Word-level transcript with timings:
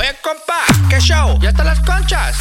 Oye, 0.00 0.16
compa, 0.22 0.64
¿qué 0.88 0.98
show? 0.98 1.38
¿Ya 1.42 1.50
están 1.50 1.66
las 1.66 1.78
conchas? 1.80 2.34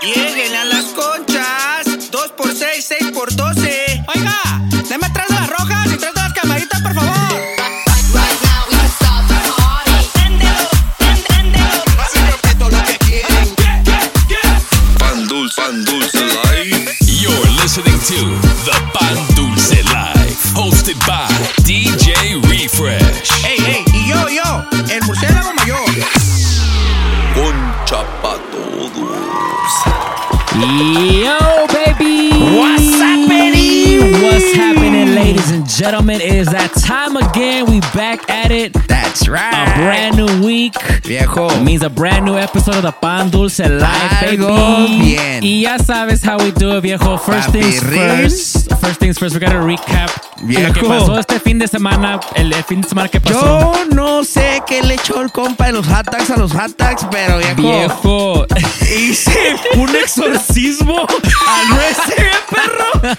Lleguen 0.00 0.54
a 0.54 0.64
las 0.64 0.86
conchas. 0.86 2.10
2 2.10 2.30
por 2.30 2.54
6, 2.54 2.86
6 2.88 3.12
por 3.12 3.36
12. 3.36 4.04
Oiga, 4.14 4.40
deme 4.88 5.10
tres 5.12 5.28
de 5.28 5.34
las 5.34 5.50
rojas 5.50 5.86
y 5.88 5.96
tres 5.98 6.14
de 6.14 6.22
las 6.22 6.32
camaritas, 6.32 6.80
por 6.80 6.94
favor. 6.94 7.21
Gentlemen? 35.82 36.20
It 36.20 36.34
is 36.34 36.46
that 36.48 36.72
time 36.74 37.16
again. 37.16 37.66
We 37.66 37.80
back 37.92 38.30
at 38.30 38.52
it. 38.52 38.72
That's 38.86 39.26
right. 39.26 39.50
A 39.52 39.74
brand 39.74 40.16
new 40.16 40.46
week. 40.46 40.80
Viejo. 41.02 41.48
It 41.50 41.64
means 41.64 41.82
a 41.82 41.90
brand 41.90 42.24
new 42.24 42.36
episode 42.36 42.76
of 42.76 42.82
the 42.82 42.92
Pan 42.92 43.30
Dulce 43.30 43.58
Live, 43.58 44.20
baby. 44.20 44.36
Bien. 44.36 45.42
Y 45.42 45.62
ya 45.66 45.78
sabes 45.78 46.22
how 46.22 46.38
we 46.38 46.52
do 46.52 46.76
it, 46.76 46.82
viejo. 46.82 47.16
First 47.16 47.50
things 47.50 47.80
Papirrín. 47.80 48.22
first. 48.22 48.80
First 48.80 49.00
things 49.00 49.18
first, 49.18 49.34
we 49.34 49.40
gotta 49.40 49.56
recap 49.56 50.31
lo 50.42 50.72
que 50.72 50.80
Viejo. 50.80 50.88
pasó 50.88 51.18
este 51.18 51.38
fin 51.40 51.58
de 51.58 51.68
semana. 51.68 52.18
El, 52.34 52.52
el 52.52 52.64
fin 52.64 52.80
de 52.80 52.88
semana 52.88 53.08
que 53.08 53.20
pasó. 53.20 53.40
Yo 53.40 53.84
no 53.94 54.24
sé 54.24 54.62
qué 54.66 54.82
le 54.82 54.94
echó 54.94 55.20
el 55.22 55.30
compa 55.30 55.66
de 55.66 55.72
los 55.72 55.86
dogs 55.86 56.30
a 56.30 56.36
los 56.36 56.52
dogs, 56.52 57.06
pero 57.10 57.38
viejo. 57.38 57.56
Viejo. 57.62 58.46
Hice 58.98 59.56
un 59.76 59.88
exorcismo 59.96 61.06
al 61.48 61.68
nuestro 61.68 62.24
perro. 62.50 63.16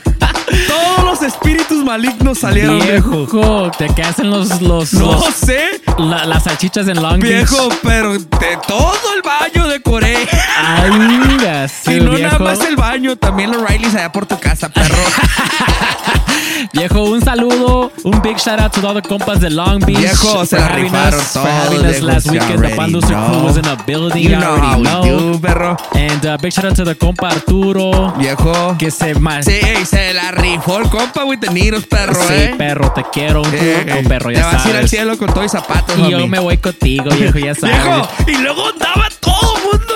Todos 0.67 1.03
los 1.05 1.21
espíritus 1.23 1.83
malignos 1.83 2.39
salieron, 2.39 2.79
viejo. 2.79 3.09
Viejo. 3.25 3.71
Te 3.77 3.87
que 3.87 4.03
hacen 4.03 4.29
los, 4.29 4.61
los, 4.61 4.93
No 4.93 5.13
los- 5.13 5.33
sé, 5.33 5.81
la- 5.97 6.25
las 6.25 6.43
salchichas 6.43 6.87
en 6.87 7.01
Long 7.01 7.19
Beach. 7.19 7.49
viejo, 7.49 7.69
pero 7.81 8.13
de 8.13 8.57
todo 8.67 8.93
el 9.15 9.21
baño 9.21 9.67
decoré. 9.67 10.27
Ay, 10.57 10.91
mira, 10.91 11.67
sí, 11.67 11.93
y 11.95 11.99
no 12.01 12.11
viejo. 12.11 12.33
nada 12.33 12.39
más 12.39 12.59
el 12.67 12.75
baño, 12.75 13.15
también 13.15 13.51
los 13.51 13.67
Rileys 13.67 13.95
allá 13.95 14.11
por 14.11 14.25
tu 14.25 14.37
casa, 14.39 14.69
perro. 14.69 14.95
Viejo, 16.73 17.03
un 17.13 17.21
saludo, 17.23 17.91
un 18.03 18.21
big 18.21 18.37
shout 18.37 18.59
out 18.59 18.71
to 18.71 18.85
all 18.87 18.93
the 18.93 19.01
compas 19.07 19.39
de 19.39 19.49
Long 19.49 19.79
Beach. 19.85 19.97
Viejo, 19.97 20.45
se 20.45 20.55
for 20.55 20.59
la 20.59 20.67
having 20.69 20.83
rifaron 20.85 21.19
us, 21.19 21.27
for 21.33 21.43
todos, 21.43 21.49
having 21.49 21.85
us 21.85 22.01
last 22.01 22.29
weekend. 22.31 22.61
The 22.63 22.75
Panducer 22.75 23.15
crew 23.15 23.43
was 23.43 23.57
in 23.57 23.65
a 23.65 23.75
building. 23.85 24.23
you 24.23 24.29
you 24.31 24.35
know 24.37 24.51
already 24.55 24.67
how 24.67 24.77
we 24.77 24.83
know. 25.09 25.33
do, 25.33 25.39
perro. 25.39 25.77
And 25.95 26.25
uh, 26.25 26.37
big 26.41 26.51
shout 26.53 26.65
out 26.65 26.75
to 26.77 26.83
the 26.85 26.95
compa 26.95 27.29
Arturo. 27.31 28.13
Viejo. 28.17 28.75
Que 28.77 28.89
se 28.91 29.13
más. 29.15 29.45
Sí, 29.45 29.59
se 29.85 30.13
la 30.13 30.31
rifó 30.31 30.79
el 30.79 30.89
compa 30.89 31.23
with 31.25 31.39
the 31.39 31.49
needles, 31.51 31.85
perro, 31.85 32.15
Sí, 32.15 32.33
eh. 32.33 32.55
perro, 32.57 32.91
te 32.93 33.03
quiero. 33.11 33.41
Un 33.41 33.49
Eh, 33.53 33.85
truco, 33.87 34.09
perro, 34.09 34.29
te 34.29 34.35
ya 34.35 34.45
vas 34.45 34.65
a 34.65 34.69
ir 34.69 34.75
al 34.75 34.81
sabes. 34.81 34.89
cielo 34.89 35.17
con 35.17 35.33
todo 35.33 35.43
y 35.43 35.49
zapatos, 35.49 35.97
Y 35.99 36.09
yo 36.09 36.17
homie. 36.17 36.27
me 36.29 36.39
voy 36.39 36.57
contigo, 36.57 37.09
viejo, 37.11 37.37
ya 37.37 37.53
sabes. 37.59 37.75
Viejo, 37.83 38.07
y 38.27 38.37
luego 38.41 38.69
andaba 38.69 39.07
todo 39.19 39.53
mundo 39.79 39.93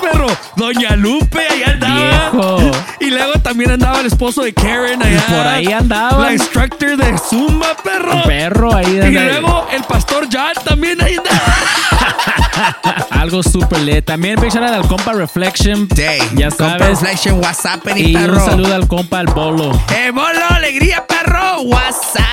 perro. 0.00 0.26
Doña 0.56 0.96
Lupe, 0.96 1.40
allá 1.48 1.72
andaba. 1.72 1.94
Viejo. 2.30 2.70
Y 3.00 3.10
luego 3.10 3.32
también 3.42 3.70
andaba 3.72 4.00
el 4.00 4.06
esposo 4.06 4.42
de 4.42 4.52
Karen 4.52 5.02
allá. 5.02 5.24
por 5.26 5.46
ahí 5.46 5.72
andaba. 5.72 6.24
La 6.26 6.32
instructor 6.32 6.96
de 6.96 7.18
Zumba, 7.18 7.68
perro. 7.82 8.22
Perro, 8.24 8.74
ahí 8.74 8.96
Y 8.96 9.00
anda- 9.00 9.24
luego 9.40 9.66
el 9.72 9.82
pastor 9.84 10.28
John 10.32 10.52
también 10.64 11.00
ahí 11.02 11.16
andaba. 11.16 11.40
Algo 13.10 13.42
súper 13.42 13.80
lit. 13.80 14.04
También 14.04 14.40
big 14.40 14.50
shout 14.52 14.62
out 14.64 14.72
al 14.74 14.86
compa 14.88 15.12
Reflection. 15.12 15.88
Ya 16.36 16.48
Compa 16.50 16.78
sabes. 16.78 17.00
Reflection, 17.00 17.38
WhatsApp, 17.42 17.86
Y 17.96 18.14
un 18.16 18.22
perro. 18.22 18.44
saludo 18.44 18.74
al 18.74 18.88
compa 18.88 19.18
al 19.20 19.26
Bolo. 19.26 19.70
¡Eh, 19.96 20.10
bolo, 20.12 20.40
alegría, 20.50 21.04
perro! 21.06 21.62
WhatsApp. 21.62 22.26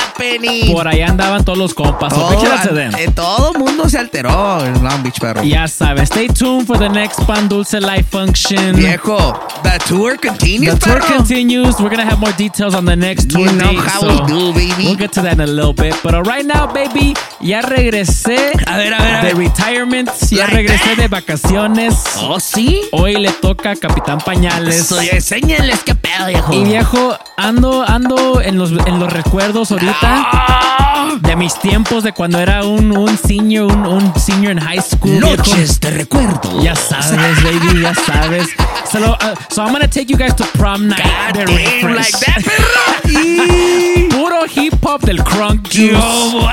Por 0.73 0.85
ahí 0.88 1.01
andaban 1.01 1.45
todos 1.45 1.57
los 1.57 1.73
compas. 1.73 2.13
So 2.13 2.29
big 2.29 2.40
shout 2.40 2.51
out 2.59 2.67
to 2.67 2.75
them. 2.75 2.94
eh, 2.97 3.09
todo 3.16 3.53
mundo 3.53 3.88
se 3.88 3.97
alteró 3.97 4.66
en 4.66 4.84
Long 4.84 5.01
Beach, 5.01 5.17
perro. 5.19 5.44
Ya 5.44 5.66
sabes, 5.67 6.09
stay 6.09 6.28
tuned 6.28 6.66
for 6.67 6.78
the 6.78 6.90
next 6.90 7.22
Pan 7.25 7.47
Dulce 7.47 7.79
Live 7.79 8.03
function. 8.11 8.75
Viejo, 8.75 9.40
the 9.63 9.79
tour 9.88 10.17
continues, 10.17 10.78
The 10.78 10.90
tour 10.90 11.00
continues. 11.00 11.79
We're 11.79 11.90
gonna 11.90 12.03
have 12.06 12.19
more 12.19 12.34
details 12.38 12.75
on 12.75 12.85
the 12.85 12.97
next 12.97 13.29
tour 13.29 13.46
You 13.46 13.51
know 13.53 13.69
date, 13.72 13.79
how 13.79 14.01
so 14.01 14.07
we 14.09 14.28
do, 14.28 14.53
baby. 14.53 14.85
We'll 14.88 14.97
get 14.97 15.13
to 15.13 15.22
that 15.22 15.34
in 15.34 15.41
a 15.41 15.47
little 15.47 15.73
bit. 15.73 15.96
But 16.03 16.13
right 16.28 16.46
now, 16.46 16.67
baby, 16.67 17.13
ya 17.40 17.61
regresé 17.61 18.51
A 18.67 18.75
ver, 18.78 18.94
a 18.94 18.97
ver, 19.01 19.16
a 19.16 19.22
de 19.22 19.34
ver. 19.34 19.38
retirement. 19.38 20.09
Ya 20.31 20.46
regresé 20.46 20.96
de 20.96 21.07
vacaciones. 21.07 21.96
¿Oh, 22.22 22.40
sí? 22.40 22.81
Hoy 22.91 23.16
le 23.16 23.31
toca 23.31 23.72
a 23.72 23.75
Capitán 23.75 24.19
Pañales. 24.19 24.88
Soy, 24.88 25.09
enséñenles 25.12 25.84
qué 25.84 25.96
pedo, 25.96 26.28
viejo. 26.28 26.53
Y 26.53 26.63
viejo, 26.66 27.18
ando, 27.38 27.84
ando 27.88 28.41
en 28.41 28.58
los, 28.58 28.72
en 28.72 29.00
los 29.00 29.12
recuerdos 29.12 29.72
ahorita 29.72 29.97
Ah, 30.02 31.18
de 31.22 31.35
mis 31.35 31.58
tiempos 31.59 32.03
de 32.03 32.13
cuando 32.13 32.40
era 32.40 32.63
un, 32.63 32.96
un 32.96 33.18
senior, 33.18 33.72
un, 33.72 33.85
un 33.85 34.19
senior 34.19 34.52
en 34.52 34.59
high 34.59 34.81
school. 34.81 35.19
Noches 35.19 35.79
de 35.79 35.91
recuerdo. 35.91 36.62
Ya 36.62 36.75
sabes, 36.75 37.44
baby, 37.44 37.81
ya 37.81 37.94
sabes. 37.96 38.47
So, 38.91 39.00
uh, 39.00 39.35
so 39.50 39.63
I'm 39.63 39.72
gonna 39.72 39.88
take 39.88 40.09
you 40.09 40.18
guys 40.18 40.35
to 40.35 40.46
prom 40.58 40.88
night. 40.88 41.02
God 41.03 41.34
de 41.34 41.46
damn, 41.46 41.96
like 41.96 42.12
that, 42.12 42.44
perro. 42.44 43.09
Y... 43.09 44.08
Puro 44.09 44.46
hip 44.46 44.74
hop 44.84 45.02
del 45.02 45.24
crunk 45.24 45.68
juice. 45.69 45.91
Yo, 45.94 46.50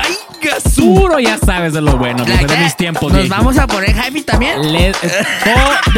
Puro 0.75 1.19
ya 1.19 1.37
sabes 1.37 1.73
de 1.73 1.81
lo 1.81 1.97
bueno, 1.97 2.23
viejo, 2.23 2.45
de 2.45 2.57
mis 2.57 2.75
tiempos, 2.75 3.11
Nos 3.11 3.21
viejo. 3.23 3.35
vamos 3.35 3.57
a 3.57 3.67
poner 3.67 3.93
Jaime 3.93 4.21
también. 4.23 4.71
Le- 4.71 4.91
to- 4.93 4.99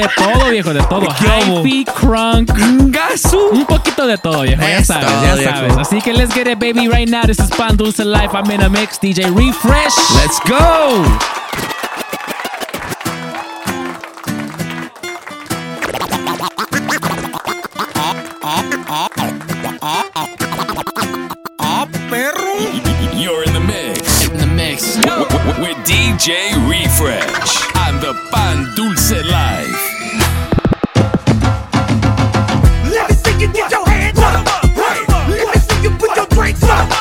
de 0.02 0.10
todo, 0.16 0.50
viejo, 0.50 0.74
de 0.74 0.82
todo. 0.84 1.08
¿Qué 1.20 1.26
hubo? 1.50 1.62
Hyphy, 1.64 1.86
crunk. 1.86 2.52
Gasú. 2.92 3.50
Un 3.52 3.66
poquito 3.66 4.08
de 4.08 4.18
todo, 4.18 4.42
viejo. 4.42 4.62
Ya 4.62 4.78
Es 4.80 4.88
sabes, 4.88 5.06
todo, 5.08 5.26
ya 5.26 5.36
viejo. 5.36 5.52
sabes. 5.54 5.78
Así 5.78 6.02
que 6.02 6.14
let's 6.14 6.34
get 6.34 6.48
it, 6.48 6.60
baby, 6.60 6.88
right 6.88 7.10
now. 7.10 7.22
This 7.24 7.40
is 7.40 7.50
Pan 7.50 7.76
Dulce 7.78 8.04
Life. 8.06 8.36
I'm 8.36 8.50
in 8.52 8.62
a 8.62 8.70
mix. 8.70 9.00
DJ 9.00 9.26
Refresh. 9.36 9.94
Let's 10.16 10.40
go. 10.48 11.06
You're 23.16 23.44
mix. 25.00 25.60
With 25.60 25.78
DJ 25.86 26.56
Refresh 26.70 27.52
and 27.88 28.00
the 28.02 28.14
Pan 28.32 28.58
Dulce 28.76 29.12
Life. 29.26 29.84
Let 32.92 33.10
me 33.10 33.16
see 33.16 33.40
you 33.42 33.54
get 33.54 33.72
your 33.72 33.88
hands 33.88 34.20
up. 34.20 34.46
Let 35.28 35.54
me 35.54 35.60
see 35.62 35.84
you 35.84 35.92
put 35.98 36.16
your 36.16 36.26
drinks 36.28 36.64
up. 36.64 36.99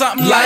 Something 0.00 0.26
like 0.26 0.30
this. 0.30 0.30
Like 0.30 0.39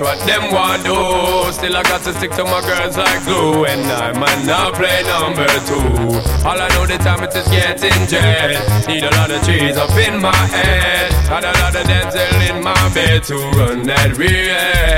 watch 0.00 0.18
what 0.18 0.26
them 0.26 0.52
want 0.52 0.84
do. 0.84 1.52
Still, 1.52 1.76
I 1.76 1.82
got 1.82 2.02
to 2.02 2.12
stick 2.14 2.30
to 2.32 2.44
my 2.44 2.60
girls 2.62 2.96
like 2.96 3.24
glue. 3.24 3.64
And 3.64 3.82
I 3.86 4.12
might 4.12 4.44
not 4.44 4.74
play 4.74 5.02
number 5.02 5.46
two. 5.66 6.46
All 6.46 6.60
I 6.60 6.68
know 6.74 6.86
the 6.86 6.98
time 6.98 7.22
it 7.22 7.34
is 7.34 7.48
getting 7.48 8.06
jet. 8.06 8.88
Need 8.88 9.04
a 9.04 9.10
lot 9.16 9.30
of 9.30 9.44
cheese 9.44 9.76
up 9.76 9.90
in 9.96 10.20
my 10.20 10.34
head. 10.34 11.12
Got 11.28 11.44
a 11.44 11.52
lot 11.60 11.76
of 11.76 11.86
dental 11.86 12.56
in 12.56 12.62
my 12.62 12.94
bed 12.94 13.22
to 13.24 13.36
run 13.56 13.82
that 13.84 14.16
real. 14.16 14.96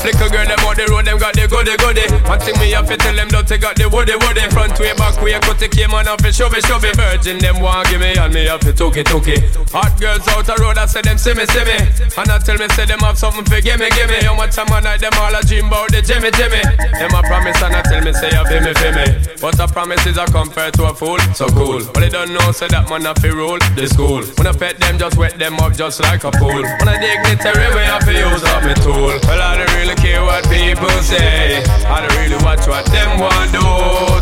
Flicker 0.00 0.28
girl, 0.30 0.46
them 0.46 0.60
on 0.64 0.74
the 0.76 0.86
road, 0.90 1.04
them 1.04 1.18
got 1.18 1.34
the 1.34 1.46
goody 1.46 1.76
goody. 1.78 2.06
One 2.26 2.40
thing 2.40 2.56
me 2.58 2.70
have 2.72 2.88
to 2.88 2.96
tell 2.96 3.14
them, 3.14 3.28
don't 3.28 3.46
they 3.46 3.58
got 3.58 3.76
the 3.76 3.88
woody 3.88 4.16
woody. 4.18 4.44
Front 4.50 4.78
way, 4.78 4.94
back 4.94 5.20
way, 5.22 5.38
cut 5.40 5.58
the 5.58 5.68
came 5.68 5.92
on 5.92 6.08
off 6.08 6.24
it, 6.24 6.34
shove 6.34 6.54
it, 6.54 6.64
shove 6.66 6.84
it. 6.84 6.96
Virgin, 6.96 7.38
them 7.38 7.60
want 7.60 7.88
give 7.88 8.00
me, 8.00 8.14
and 8.16 8.32
me 8.32 8.46
have 8.46 8.60
to 8.60 8.72
took 8.72 8.96
it, 8.96 9.06
took 9.06 9.28
it. 9.28 9.42
Hot 9.70 9.92
girls 10.00 10.26
out 10.28 10.46
the 10.46 10.54
road, 10.60 10.78
I 10.78 10.86
say 10.86 11.02
them 11.02 11.18
see 11.18 11.34
me, 11.34 11.46
see 11.46 11.64
me. 11.64 11.78
And 12.16 12.30
I 12.30 12.38
tell 12.38 12.58
me, 12.58 12.68
say 12.74 12.86
them 12.86 13.00
have 13.00 13.18
something 13.18 13.44
for 13.44 13.60
gimme, 13.60 13.88
gimme. 13.90 14.18
How 14.24 14.34
much 14.34 14.54
time 14.56 14.70
I 14.72 14.80
night, 14.80 15.00
them 15.00 15.14
all 15.18 15.34
a 15.34 15.40
dream 15.42 15.66
about 15.66 15.90
the 15.90 16.02
Jimmy, 16.02 16.30
Jimmy. 16.34 16.62
Them 16.98 17.14
a 17.14 17.22
promise, 17.22 17.60
and 17.62 17.74
I 17.74 17.82
tell 17.82 18.02
me, 18.02 18.12
say 18.12 18.30
you 18.32 18.44
feel 18.46 18.62
me, 18.62 18.72
feel 18.74 18.94
me. 18.94 19.06
But 19.40 19.60
a 19.60 19.66
promise 19.68 20.06
is 20.06 20.16
a 20.16 20.26
compared 20.26 20.74
to 20.74 20.88
a 20.88 20.94
fool, 20.94 21.18
so 21.34 21.48
cool. 21.52 21.82
But 21.92 22.00
they 22.00 22.08
don't 22.08 22.32
know, 22.32 22.52
say 22.52 22.68
that 22.68 22.88
man 22.88 23.06
a 23.06 23.14
fi 23.18 23.28
rule 23.28 23.58
the 23.76 23.86
school. 23.86 24.22
When 24.38 24.46
I 24.46 24.52
pet 24.52 24.78
them, 24.78 24.98
just 24.98 25.16
wet 25.16 25.38
them 25.38 25.58
up 25.60 25.74
just 25.74 26.00
like 26.00 26.24
a 26.24 26.30
pool. 26.30 26.62
When 26.62 26.88
I 26.88 26.96
dignitary 26.96 27.68
way, 27.74 27.86
I 27.86 27.98
fi 28.00 28.14
use 28.16 28.44
up 28.44 28.64
me 28.64 28.74
tool. 28.80 29.12
Well, 29.26 29.42
I 29.42 29.54
really 29.84 29.96
care 30.00 30.24
what 30.24 30.44
people 30.48 30.88
say. 31.04 31.60
I 31.84 32.00
don't 32.00 32.16
really 32.16 32.40
watch 32.42 32.66
what 32.66 32.86
them 32.88 33.20
want 33.20 33.52
do. 33.52 33.60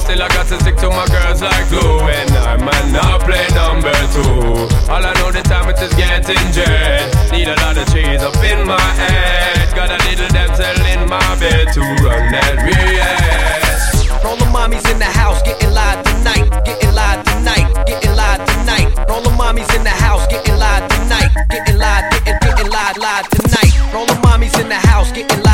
Still, 0.03 0.23
I 0.23 0.29
got 0.29 0.47
to 0.51 0.59
stick 0.59 0.77
to 0.83 0.91
my 0.91 1.07
girls 1.07 1.41
like 1.41 1.69
glue. 1.71 2.03
And 2.03 2.31
I 2.35 2.57
might 2.59 2.89
not 2.91 3.23
play 3.23 3.47
number 3.55 3.95
two. 4.11 4.67
All 4.91 5.03
I 5.03 5.15
know 5.23 5.31
the 5.31 5.43
time 5.43 5.71
it 5.71 5.79
is 5.79 5.95
getting 5.95 6.51
jet. 6.51 7.07
Need 7.31 7.47
a 7.47 7.55
lot 7.63 7.79
of 7.79 7.87
cheese 7.95 8.23
up 8.23 8.35
in 8.43 8.67
my 8.67 8.89
head. 8.99 9.71
Got 9.75 9.91
a 9.95 9.99
little 10.11 10.29
damsel 10.35 10.79
in 10.91 11.09
my 11.09 11.23
bed 11.39 11.71
to 11.75 11.81
run 12.03 12.23
that 12.35 12.59
real. 12.67 14.19
Roll 14.25 14.37
the 14.37 14.47
mommies 14.51 14.87
in 14.91 14.99
the 14.99 15.11
house, 15.21 15.43
getting 15.43 15.71
live 15.71 16.03
tonight, 16.03 16.47
getting 16.65 16.95
live 16.95 17.23
tonight, 17.25 17.71
getting 17.87 18.15
live 18.15 18.43
tonight. 18.47 18.91
Roll 19.09 19.23
the 19.23 19.31
mommies 19.31 19.71
in 19.77 19.83
the 19.83 19.91
house, 19.91 20.27
getting 20.27 20.59
live 20.59 20.89
tonight, 20.91 21.31
getting 21.51 21.79
live, 21.79 22.11
getting, 22.11 22.39
getting 22.39 22.71
live, 22.71 22.97
live 22.99 23.29
tonight. 23.31 23.73
Roll 23.93 24.07
the 24.07 24.19
mommies 24.27 24.55
in 24.61 24.69
the 24.69 24.81
house, 24.91 25.11
getting 25.13 25.43
live 25.43 25.52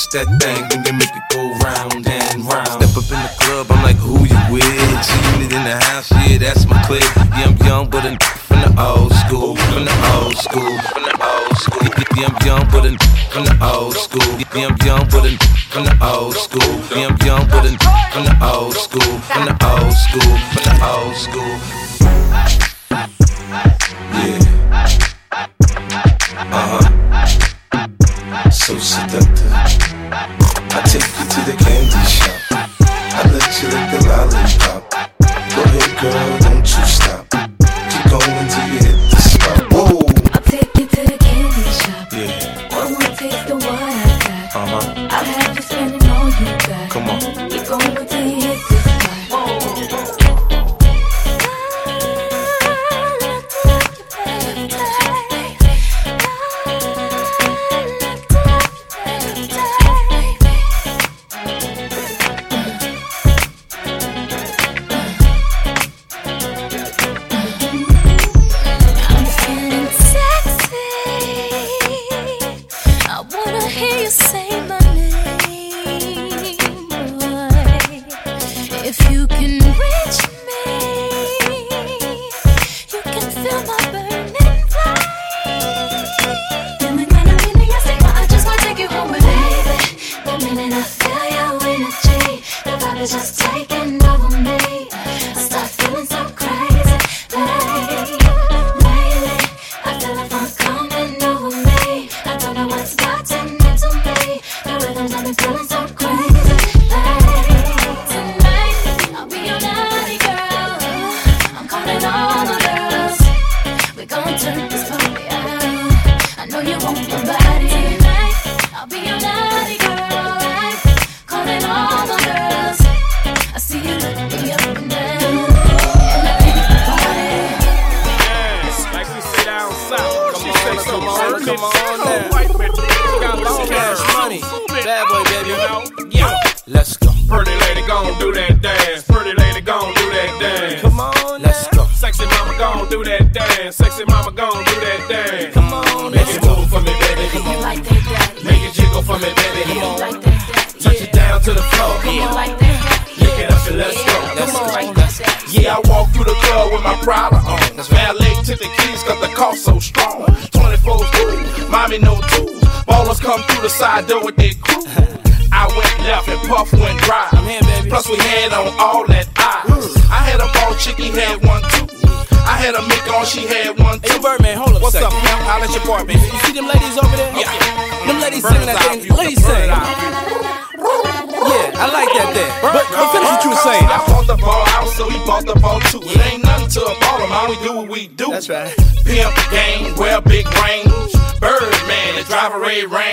touch 0.00 0.12
that 0.12 0.40
thing, 0.40 0.68
then 0.68 0.82
they 0.82 0.92
make 0.92 1.12
it 1.12 1.22
go 1.30 1.42
round 1.64 2.06
and 2.06 2.44
round. 2.44 2.82
Step 2.82 2.96
up 2.96 3.10
in 3.10 3.20
the 3.20 3.32
club, 3.40 3.66
I'm 3.70 3.82
like, 3.82 3.96
who 3.96 4.24
you 4.24 4.40
with? 4.52 4.64
See 5.04 5.44
it 5.44 5.52
in 5.52 5.64
the 5.64 5.76
house, 5.90 6.10
yeah, 6.10 6.38
that's 6.38 6.66
my 6.66 6.80
clique. 6.84 7.04
Yeah, 7.36 7.50
I'm 7.50 7.56
young, 7.66 7.90
but 7.90 8.04
a 8.04 8.16
from 8.48 8.60
the 8.60 8.72
old 8.80 9.12
school, 9.12 9.56
from 9.56 9.84
the 9.84 9.96
old 10.14 10.36
school, 10.36 10.72
from 10.92 11.02
the 11.04 11.14
old 11.20 11.56
school. 11.58 11.88
Yeah, 12.16 12.28
I'm 12.28 12.46
young, 12.46 12.64
but 12.70 12.86
a 12.86 12.92
from 13.32 13.44
the 13.44 13.56
old 13.60 13.94
school. 13.94 14.30
Yeah, 14.54 14.68
I'm 14.68 14.76
young, 14.86 15.04
but 15.10 15.26
a 15.26 15.32
from 15.68 15.84
the 15.84 15.96
old 16.00 16.34
school. 16.34 16.74
Yeah, 16.96 17.08
I'm 17.08 17.18
young, 17.26 17.44
but 17.48 17.64
from 18.12 18.24
the 18.24 18.36
old 18.40 18.74
school, 18.74 19.12
from 19.28 19.44
the 19.44 19.56
old 19.60 19.92
school, 19.92 20.32
from 20.52 20.62
the 20.64 20.76
old 20.80 21.16
school. 21.16 21.99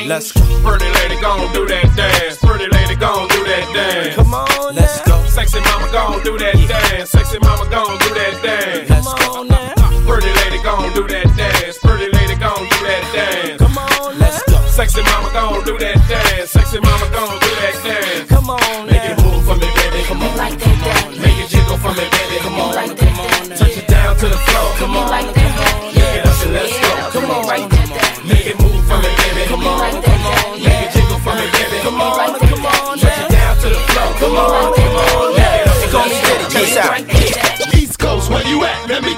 La 0.08 0.22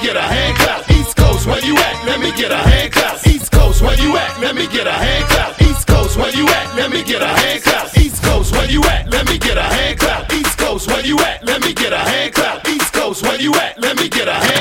get 0.02 0.16
a 0.16 0.22
hand 0.22 0.56
clap. 0.58 0.90
East 0.92 1.16
Coast, 1.16 1.46
where 1.46 1.64
you 1.66 1.76
at? 1.78 2.06
Let 2.06 2.20
me 2.20 2.32
get 2.32 2.52
a 2.52 2.58
hand 2.58 2.92
clap. 2.92 3.26
East 3.28 3.52
Coast, 3.52 3.82
where 3.82 4.00
you 4.00 4.16
at? 4.18 4.40
Let 4.40 4.56
me 4.56 4.68
get 4.68 4.88
a 4.88 4.92
hand 4.92 5.26
clap. 5.26 5.62
East 5.62 5.88
Coast, 5.88 6.18
where 6.18 6.36
you 6.36 6.48
at? 6.48 6.76
Let 6.76 6.92
me 6.92 7.04
get 7.04 7.22
a 7.22 7.28
hand 7.28 7.64
clap. 7.64 7.98
East 7.98 8.24
Coast, 8.24 8.54
where 8.54 8.70
you 8.70 8.84
at? 8.84 9.10
Let 9.12 9.28
me 9.28 9.38
get 9.38 9.58
a 9.58 9.64
hand 9.64 10.00
clap. 10.00 10.32
East 10.32 10.58
Coast, 10.58 10.88
where 10.88 11.06
you 11.06 11.20
at? 11.20 11.44
Let 11.46 11.62
me 11.62 11.74
get 11.74 11.94
a 11.94 11.98
hand 11.98 12.34
clap. 12.34 12.68
East 12.68 12.94
Coast, 12.94 13.24
where 13.24 13.40
you 13.42 13.54
at? 13.56 13.80
Let 13.80 13.98
me 13.98 14.10
get 14.10 14.28
a 14.28 14.34
hand 14.34 14.59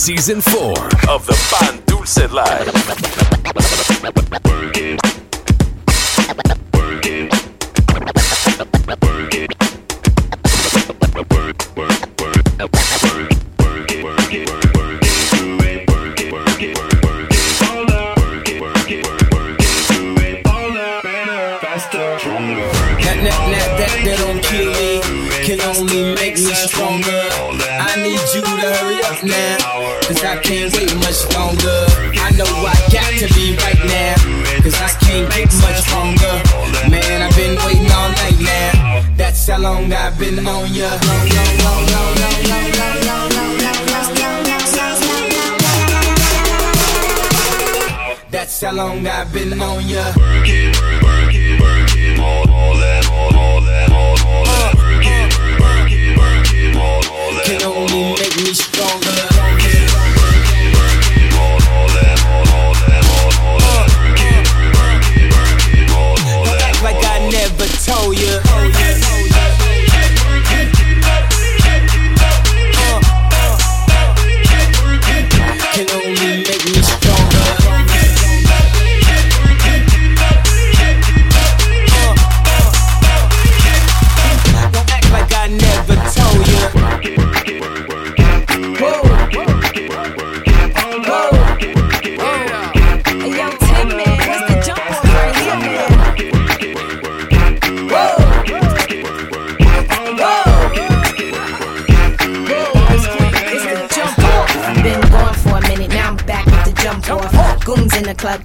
Season 0.00 0.40
4. 0.40 0.79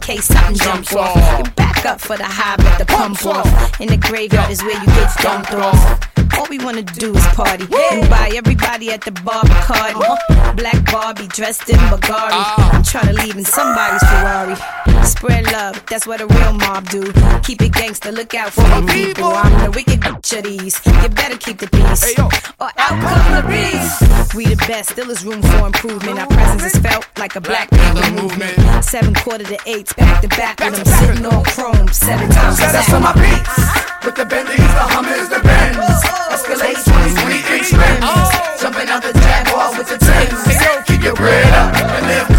Case 0.06 0.26
something 0.26 0.56
jump 0.56 0.94
off. 0.94 1.40
You 1.40 1.52
back 1.54 1.84
up 1.84 2.00
for 2.00 2.16
the 2.16 2.24
high, 2.24 2.58
but 2.58 2.78
the 2.78 2.86
pump 2.86 3.26
off. 3.26 3.82
In 3.82 3.88
the 3.88 3.98
graveyard 3.98 4.52
is 4.52 4.62
where 4.62 4.80
you 4.80 4.86
get 4.86 5.10
dumped 5.18 5.52
off. 5.54 6.00
All 6.38 6.46
we 6.48 6.60
wanna 6.60 6.84
do 6.84 7.16
is 7.16 7.26
party 7.34 7.66
and 7.92 8.08
buy 8.08 8.32
everybody 8.36 8.92
at 8.92 9.02
the 9.02 9.12
bar 9.12 9.44
Bacardi. 9.44 9.96
Uh-huh. 9.96 10.54
Black 10.54 10.92
Barbie 10.92 11.28
dressed 11.28 11.70
in 11.70 11.78
Bulgari. 11.90 12.38
I'm 12.74 12.84
trying 12.84 13.08
to 13.08 13.14
leave 13.14 13.36
in 13.36 13.46
somebody's 13.46 14.04
Ferrari. 14.04 14.95
Spread 15.06 15.46
love, 15.52 15.86
that's 15.86 16.08
what 16.08 16.20
a 16.20 16.26
real 16.26 16.54
mob 16.54 16.90
do. 16.90 17.14
Keep 17.44 17.62
it 17.62 17.74
gangster, 17.74 18.12
look 18.12 18.34
out 18.34 18.52
for 18.52 18.62
the 18.62 18.82
people. 18.92 19.32
I'm 19.34 19.54
the 19.64 19.72
wicked 19.72 20.02
bitch 20.02 20.38
of 20.38 20.44
these. 20.44 20.82
You 20.86 21.10
better 21.10 21.38
keep 21.38 21.60
the 21.60 21.68
peace, 21.68 22.18
or 22.60 22.72
out 22.78 22.98
come 23.06 23.30
the 23.38 23.46
beast. 23.48 24.34
We 24.34 24.46
the 24.46 24.58
best, 24.68 24.90
still 24.92 25.10
is 25.12 25.24
room 25.24 25.42
for 25.44 25.68
improvement. 25.68 26.20
Our 26.20 26.28
presence 26.28 26.74
is 26.74 26.82
felt 26.82 27.08
like 27.18 27.36
a 27.36 27.42
black 27.42 27.70
people 27.70 28.24
movement. 28.24 28.58
Seven 28.84 29.14
quarter 29.14 29.44
to 29.46 29.60
eights, 29.68 29.94
back 29.94 30.22
to 30.24 30.28
back 30.30 30.60
with 30.60 30.76
them 30.76 30.86
sitting 30.86 31.26
on 31.26 31.44
chrome 31.44 31.88
seven 31.90 32.30
times. 32.30 32.58
Shout 32.58 32.74
out 32.74 32.86
to 32.86 33.00
my 33.00 33.14
beats. 33.14 33.56
With 34.04 34.16
the 34.16 34.26
Bentleys, 34.26 34.58
the 34.58 34.86
Hummers, 34.90 35.30
the 35.30 35.40
Benz. 35.40 35.78
Escalade 36.34 36.82
20, 36.82 37.14
20 37.14 37.62
inch 37.62 37.72
rims. 37.78 38.06
Jumping 38.58 38.90
out 38.90 39.02
the 39.06 39.14
Jaguar 39.14 39.78
with 39.78 39.88
the 39.88 39.98
Timbs. 40.02 40.86
Keep 40.88 41.04
your 41.04 41.16
bread 41.16 41.54
up 41.54 41.74
and 41.76 42.06
live 42.08 42.35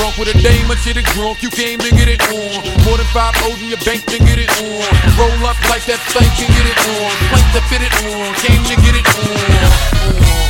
drunk 0.00 0.16
with 0.16 0.32
a 0.32 0.38
dame 0.40 0.64
and 0.72 0.80
shit 0.80 0.96
it 0.96 1.04
drunk. 1.12 1.44
You 1.44 1.52
came 1.52 1.76
to 1.84 1.92
get 1.92 2.08
it 2.08 2.24
on. 2.32 2.56
More 2.88 2.96
than 2.96 3.04
five 3.12 3.36
O's 3.44 3.60
in 3.60 3.68
your 3.68 3.82
bank 3.84 4.00
to 4.08 4.16
get 4.16 4.40
it 4.40 4.48
on. 4.64 4.88
Roll 5.20 5.44
up 5.44 5.60
like 5.68 5.84
that 5.84 6.00
thing 6.16 6.24
can 6.40 6.48
get 6.48 6.64
it 6.64 6.80
on. 6.96 7.12
Plank 7.28 7.48
to 7.52 7.60
fit 7.68 7.84
it 7.84 7.92
on. 8.08 8.32
Came 8.40 8.64
to 8.64 8.76
get 8.80 8.96
it 8.96 9.04
on. 9.04 10.40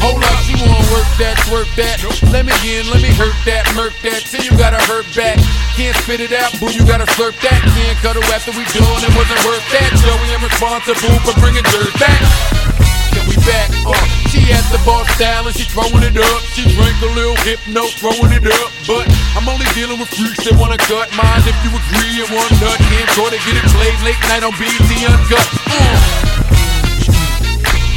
Hold 0.00 0.24
up, 0.24 0.40
she 0.46 0.56
wanna 0.56 0.80
work 0.88 1.04
that, 1.20 1.36
twerk 1.44 1.68
that. 1.76 2.00
Let 2.32 2.48
me 2.48 2.54
in, 2.64 2.88
let 2.88 3.04
me 3.04 3.12
hurt 3.12 3.36
that, 3.44 3.68
murk 3.76 3.92
that. 4.08 4.24
Till 4.24 4.40
you 4.40 4.56
gotta 4.56 4.80
hurt 4.88 5.04
back. 5.12 5.36
Can't 5.76 5.96
spit 6.00 6.24
it 6.24 6.32
out, 6.32 6.56
boo, 6.56 6.72
you 6.72 6.86
gotta 6.88 7.04
slurp 7.12 7.36
that. 7.44 7.60
Can't 7.76 7.98
cuddle 8.00 8.24
after 8.32 8.56
we 8.56 8.64
done, 8.72 9.04
it 9.04 9.12
wasn't 9.12 9.42
worth 9.44 9.66
that. 9.68 9.90
Joey, 10.00 10.32
I'm 10.32 10.40
responsible 10.40 11.18
for 11.28 11.36
bringing 11.42 11.66
dirt 11.68 11.92
back. 12.00 13.07
We 13.28 13.36
back? 13.44 13.68
Uh, 13.84 13.92
she 14.32 14.40
has 14.48 14.64
the 14.72 14.80
bar 14.88 15.04
style 15.12 15.44
and 15.44 15.52
she 15.52 15.68
throwing 15.68 16.00
it 16.00 16.16
up. 16.16 16.40
She 16.56 16.64
drink 16.72 16.96
a 17.04 17.10
little 17.12 17.36
hypno, 17.44 17.84
throwing 18.00 18.32
it 18.32 18.48
up. 18.48 18.68
But 18.88 19.04
I'm 19.36 19.44
only 19.44 19.68
dealing 19.76 20.00
with 20.00 20.08
freaks 20.08 20.48
that 20.48 20.56
wanna 20.56 20.80
cut 20.80 21.12
mine. 21.12 21.44
If 21.44 21.52
you 21.60 21.68
agree 21.76 22.24
and 22.24 22.30
one 22.32 22.48
nut, 22.56 22.80
can't 22.88 23.10
try 23.12 23.28
to 23.28 23.40
get 23.44 23.54
it 23.60 23.68
played 23.76 24.00
late 24.00 24.22
night 24.32 24.48
on 24.48 24.56
BT 24.56 25.04
Uncut. 25.04 25.44
Uh. 25.68 26.28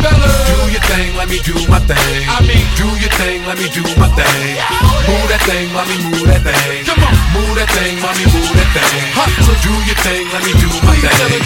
Do 0.02 0.67
your 0.67 0.84
thing, 0.91 1.15
let 1.15 1.30
me 1.32 1.39
do 1.48 1.56
my 1.72 1.80
thing. 1.80 2.28
I 2.28 2.44
mean, 2.44 2.67
do 2.76 2.89
your 3.00 3.13
thing, 3.15 3.46
let 3.48 3.56
me 3.56 3.72
do 3.72 3.88
my 3.96 4.12
thing. 4.12 4.60
Move 5.08 5.28
that 5.32 5.39
thing, 5.48 5.72
mommy, 5.72 5.96
move 6.12 6.28
that 6.28 6.44
thing. 6.44 6.84
Come 6.84 7.00
on, 7.08 7.15
move 7.32 7.56
that 7.56 7.72
thing, 7.72 7.96
mommy, 8.04 8.28
move 8.36 8.52
that 8.52 8.70
thing. 8.76 9.08
Hustler, 9.15 9.56
do 9.63 9.74
your 9.88 10.00
thing, 10.04 10.28
let 10.36 10.44
me 10.44 10.52
do 10.60 10.67
my 10.84 10.98
thing. 11.00 11.39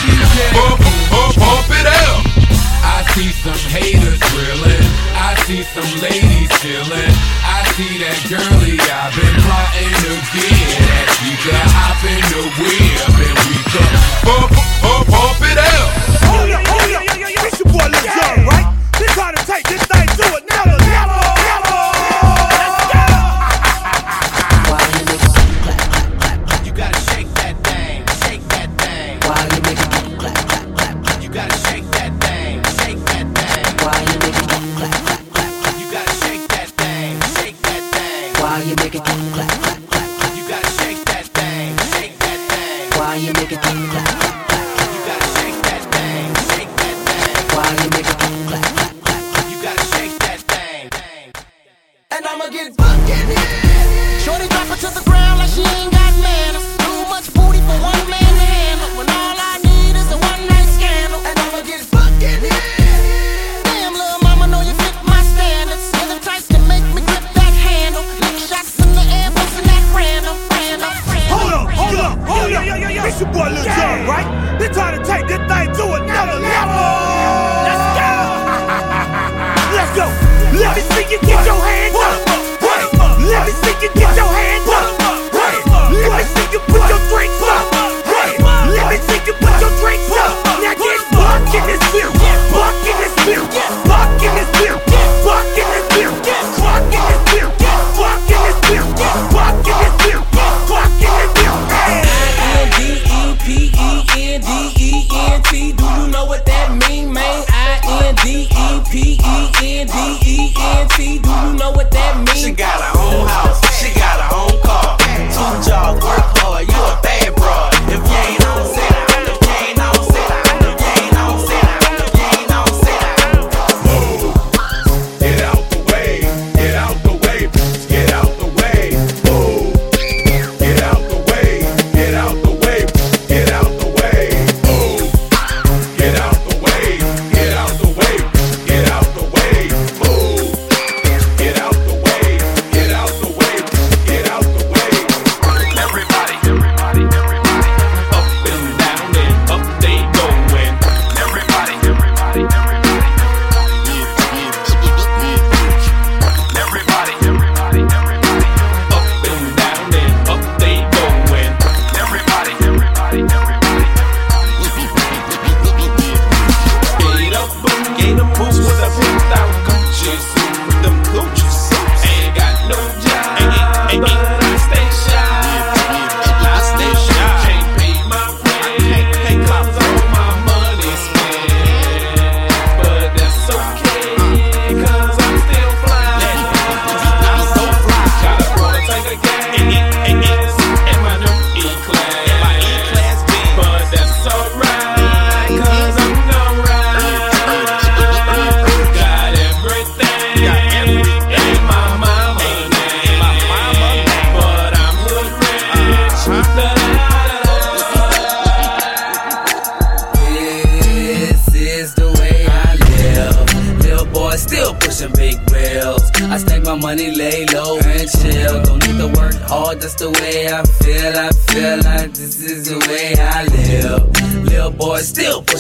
Pump, 0.58 0.82
pump, 1.14 1.36
pump 1.38 1.70
it 1.70 1.86
up. 1.86 2.35
I 3.16 3.18
see 3.18 3.32
some 3.32 3.72
haters 3.72 4.20
drilling. 4.20 4.88
I 5.16 5.40
see 5.48 5.64
some 5.72 5.88
ladies 6.04 6.52
chilling. 6.60 7.16
I 7.48 7.64
see 7.72 7.96
that 8.04 8.20
girlie 8.28 8.76
I've 8.76 9.16
been 9.16 9.36
plotting 9.40 9.96
to 10.04 10.12
get 10.36 10.84
at. 10.84 11.08
She 11.24 11.32
could 11.40 11.56
hop 11.56 12.04
in 12.04 12.20
the 12.28 12.44
whip 12.60 13.16
and 13.16 13.40
we 13.48 13.56
could 13.72 13.96
pump, 14.20 14.52
pump, 14.84 15.08
pump 15.08 15.40
it 15.48 15.56
up. 15.56 15.88
Hold 16.28 16.60
up, 16.60 16.68
hold 16.68 16.92
up. 16.92 17.48
It's 17.48 17.56
your 17.56 17.72
boy 17.72 17.88
Lil 17.88 18.04
Jon, 18.04 18.52
right? 18.52 18.76
They 19.00 19.08
try 19.16 19.32
to 19.32 19.42
take 19.48 19.64
this 19.64 19.84
thing 19.88 20.08
to 20.20 20.26
another 20.36 20.85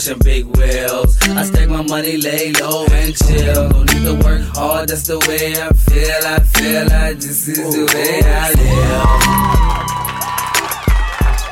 pushing 0.05 0.19
big 0.23 0.45
wheels. 0.57 1.17
I 1.21 1.43
stack 1.43 1.69
my 1.69 1.81
money, 1.81 2.17
lay 2.17 2.51
low 2.53 2.85
and 2.91 3.15
chill. 3.15 3.69
Don't 3.69 3.93
need 3.93 4.03
to 4.05 4.13
work 4.23 4.41
hard, 4.55 4.89
that's 4.89 5.07
the 5.07 5.19
way 5.27 5.53
I 5.61 5.69
feel. 5.73 6.25
I 6.25 6.39
feel 6.39 6.85
like 6.85 7.19
this 7.19 7.47
is 7.47 7.57
the 7.57 7.85
way 7.93 8.21
I 8.23 8.51
live. 8.53 9.05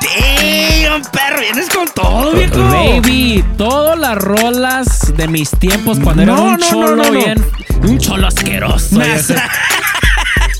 Damn, 0.00 1.02
perro, 1.10 1.40
vienes 1.40 1.68
con 1.68 1.86
todo, 1.88 2.32
viejo. 2.32 2.58
Baby, 2.70 3.44
todas 3.56 3.98
las 3.98 4.16
rolas 4.18 5.12
de 5.16 5.28
mis 5.28 5.50
tiempos 5.50 5.98
cuando 5.98 6.22
era 6.22 6.34
un 6.34 6.52
no, 6.52 6.58
cholo 6.58 6.96
no, 6.96 7.04
no. 7.04 7.10
bien. 7.10 7.44
Un 7.82 7.98
cholo 7.98 8.26
asqueroso. 8.28 9.00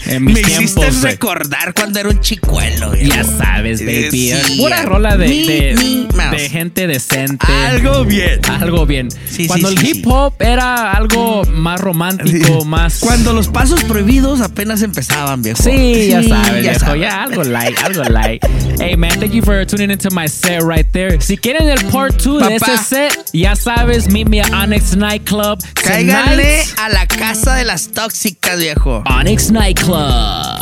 En 0.07 0.25
mis 0.25 0.35
Me 0.35 0.41
hiciste 0.41 0.81
tiempos, 0.81 1.01
güey. 1.01 1.13
recordar 1.13 1.75
cuando 1.75 1.99
era 2.01 2.09
un 2.09 2.21
chicuelo, 2.21 2.91
viejo. 2.91 3.15
Ya 3.15 3.25
sabes, 3.25 3.81
baby. 3.81 4.31
Eh, 4.33 4.43
sí, 4.47 4.57
Pura 4.59 4.77
ya. 4.77 4.83
rola 4.83 5.17
de, 5.17 5.29
Mi- 5.29 5.47
de, 5.47 5.75
mi 5.77 6.09
de 6.37 6.49
gente 6.51 6.87
decente. 6.87 7.47
Algo 7.67 8.05
bien. 8.05 8.41
Algo 8.61 8.87
bien. 8.87 9.09
Sí, 9.31 9.47
Cuando 9.47 9.69
sí, 9.71 9.77
el 9.79 9.87
hip 9.87 10.07
hop 10.07 10.35
era 10.41 10.93
algo 10.93 11.45
más 11.47 11.81
romántico, 11.81 12.65
más. 12.65 12.99
Cuando 13.01 13.33
los 13.33 13.49
pasos 13.49 13.83
prohibidos 13.85 14.41
apenas 14.41 14.83
empezaban, 14.83 15.43
viejo. 15.43 15.63
Sí, 15.63 16.09
ya 16.11 16.23
sabes, 16.23 16.63
viejo. 16.63 16.79
sabes. 16.81 17.01
Ya 17.01 17.23
algo 17.23 17.45
light, 17.45 17.77
algo 17.83 18.03
light. 18.05 18.45
Hey, 18.79 18.97
man, 18.97 19.19
thank 19.21 19.33
you 19.33 19.43
for 19.43 19.65
tuning 19.67 19.91
into 19.91 20.11
my 20.11 20.29
set 20.29 20.63
right 20.63 20.87
there. 20.93 21.21
Si 21.21 21.37
quieren 21.37 21.69
el 21.69 21.83
part 21.87 22.21
2 22.21 22.47
de 22.49 22.57
ese 22.57 22.77
set, 22.79 23.25
ya 23.33 23.55
sabes, 23.57 24.09
meet 24.09 24.29
me 24.29 24.41
at 24.41 24.53
Onyx 24.53 24.97
Nightclub. 24.97 25.59
Cáiganle 25.75 26.63
a 26.77 26.89
la 26.89 27.07
casa 27.07 27.55
de 27.55 27.65
las 27.65 27.89
tóxicas, 27.89 28.59
viejo. 28.59 29.03
Onyx 29.07 29.51
Nightclub. 29.51 29.94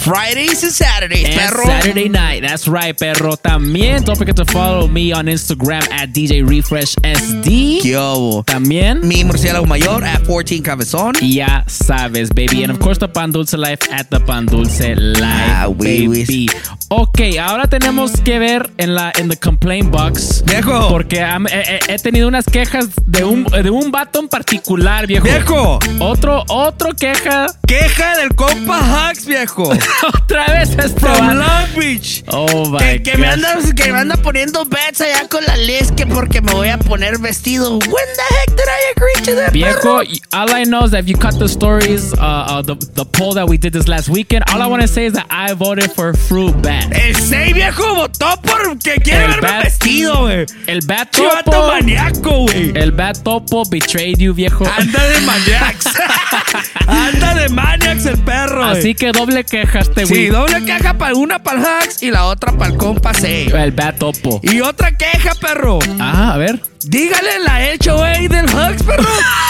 Fridays 0.02 0.62
and 0.64 0.72
Saturdays, 0.72 1.24
And 1.28 1.36
perro. 1.38 1.64
Saturday 1.64 2.08
night. 2.08 2.42
That's 2.42 2.66
right, 2.66 2.96
perro. 2.98 3.36
También, 3.36 4.04
don't 4.04 4.16
forget 4.18 4.34
to 4.36 4.44
follow 4.44 4.88
me 4.88 5.12
on 5.12 5.26
Instagram 5.28 5.82
at 5.92 6.10
DJ 6.12 6.42
Refresh 6.46 6.96
SD. 7.04 7.80
¿Qué 7.82 7.96
hubo? 7.96 8.42
También. 8.44 9.00
Mi 9.06 9.24
murciélago 9.24 9.64
mayor 9.66 10.02
at 10.04 10.22
14 10.26 10.60
Cabezón. 10.62 11.14
Ya 11.20 11.64
sabes, 11.68 12.30
baby. 12.30 12.64
And 12.64 12.72
of 12.72 12.80
course, 12.80 12.98
the 12.98 13.08
Pan 13.08 13.30
Dulce 13.30 13.56
Life 13.56 13.88
at 13.92 14.08
the 14.10 14.18
Pan 14.20 14.46
Dulce 14.46 14.96
Life, 14.96 15.22
Ah, 15.24 15.68
oui, 15.68 16.08
baby. 16.08 16.50
Ok, 16.88 17.20
ahora 17.40 17.68
tenemos 17.68 18.12
que 18.24 18.38
ver 18.38 18.70
en 18.78 18.94
la 18.94 19.12
en 19.18 19.28
the 19.28 19.36
complaint 19.36 19.90
box. 19.90 20.42
Viejo. 20.44 20.88
Porque 20.88 21.20
he, 21.20 21.78
he- 21.88 21.94
he 21.94 21.98
tenido 21.98 22.26
unas 22.28 22.44
quejas 22.44 22.88
de 23.06 23.24
un, 23.24 23.44
de 23.44 23.70
un 23.70 23.90
vato 23.92 24.18
en 24.20 24.28
particular, 24.28 25.06
viejo. 25.06 25.24
Viejo. 25.24 25.78
Otro, 26.00 26.44
otro 26.48 26.90
queja. 26.94 27.46
Queja 27.66 28.16
del 28.18 28.34
compa 28.34 29.08
Hux, 29.10 29.21
viejo. 29.26 29.64
Otra 30.14 30.46
vez 30.46 30.70
este 30.70 31.00
From. 31.00 31.37
Long 31.38 31.68
Beach. 31.76 32.24
Oh, 32.28 32.68
my 32.70 32.78
Que, 32.78 33.02
que 33.02 33.16
me 33.18 33.26
anda, 33.26 33.56
que 33.74 33.92
me 33.92 33.98
anda 33.98 34.16
poniendo 34.16 34.64
bets 34.64 35.00
allá 35.00 35.28
con 35.28 35.44
la 35.44 35.56
Liz 35.56 35.90
que 35.92 36.06
porque 36.06 36.40
me 36.40 36.52
voy 36.52 36.68
a 36.68 36.78
poner 36.78 37.18
vestido. 37.18 37.78
When 37.78 37.80
the 37.88 38.35
heck 38.35 38.50
did 38.56 38.66
I 38.66 38.92
agree 38.96 39.24
to 39.26 39.35
that, 39.37 39.52
Viejo, 39.52 40.02
all 40.32 40.50
I 40.50 40.64
know 40.64 40.85
is 40.85 40.90
that 40.92 41.00
if 41.04 41.08
you 41.08 41.16
cut 41.16 41.38
the 41.38 41.48
stories, 41.48 42.12
uh, 42.14 42.16
uh, 42.20 42.62
the, 42.62 42.74
the 42.94 43.04
poll 43.04 43.35
that 43.35 43.48
we 43.48 43.56
did 43.58 43.72
this 43.72 43.88
last 43.88 44.08
weekend, 44.08 44.44
all 44.52 44.61
I 44.62 44.66
want 44.66 44.82
to 44.82 44.88
say 44.88 45.06
is 45.06 45.12
that 45.14 45.26
I 45.30 45.54
voted 45.54 45.90
for 45.92 46.14
Fruit 46.14 46.52
Bat. 46.62 46.92
El 46.92 47.14
6 47.14 47.54
viejo 47.54 47.94
votó 47.94 48.40
por 48.42 48.78
que 48.78 48.96
quiere 49.00 49.24
El 49.24 49.30
verme 49.32 49.48
Bat- 49.48 49.64
vestido, 49.64 50.20
güey. 50.22 50.46
El 50.66 50.80
Bat 50.87 51.11
Chivato 51.14 51.50
Topo. 51.50 51.66
maníaco, 51.68 52.30
güey. 52.46 52.72
El 52.76 52.92
Bat 52.92 53.18
Topo 53.22 53.64
betrayed 53.68 54.18
you, 54.18 54.35
viejo. 54.35 54.64
Anda 54.66 55.06
de 55.08 55.20
maniacs. 55.26 55.87
Anda 56.87 57.35
de 57.35 57.48
maniacs 57.50 58.06
el 58.06 58.18
perro. 58.18 58.64
Así 58.64 58.94
que 58.94 59.12
doble 59.12 59.44
queja 59.44 59.81
este 59.81 60.07
Sí, 60.07 60.12
güey. 60.14 60.27
doble 60.29 60.64
queja 60.64 60.94
para 60.94 61.14
una 61.14 61.42
para 61.42 61.59
el 61.59 61.64
Hux 61.88 62.03
y 62.03 62.11
la 62.11 62.25
otra 62.27 62.53
para 62.53 62.72
el 62.72 62.77
compa 62.79 63.12
6. 63.14 63.53
El 63.53 63.72
Bat 63.72 63.98
Topo. 63.98 64.40
Y 64.42 64.61
otra 64.61 64.96
queja, 64.96 65.35
perro. 65.40 65.79
Ah, 65.98 66.33
a 66.35 66.37
ver. 66.38 66.61
Dígale 66.85 67.38
la 67.44 67.61
HOA 67.81 68.09
del 68.29 68.44
Hux, 68.46 68.83
perro, 68.83 69.05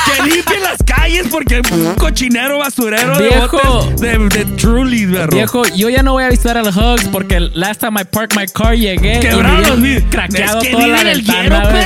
que 0.04 0.22
limpie 0.30 0.60
las 0.60 0.76
calles 0.84 1.28
porque 1.30 1.62
un 1.72 1.94
cochinero 1.94 2.58
basurero 2.58 3.18
Viejo. 3.18 3.56
de 3.56 3.68
botes 3.68 4.00
de, 4.00 4.18
de 4.38 4.44
Truly, 4.56 5.06
perro. 5.06 5.32
Viejo, 5.32 5.62
yo 5.74 5.88
ya 5.88 6.02
no 6.02 6.12
voy 6.12 6.24
a 6.24 6.28
visitar 6.28 6.58
al 6.58 6.66
Hugs 6.68 7.08
porque 7.10 7.40
last 7.40 7.80
time 7.80 7.98
I 7.98 8.04
parked 8.04 8.36
my 8.38 8.46
car 8.46 8.74
llegué 8.76 9.20
Quebraron 9.20 9.82
craqueado 10.10 10.58
Es 10.60 10.66
que 10.66 10.72
toda 10.72 10.86
la 10.88 11.00
el 11.10 11.22
ventana, 11.22 11.42
hielo, 11.42 11.60
güey. 11.70 11.82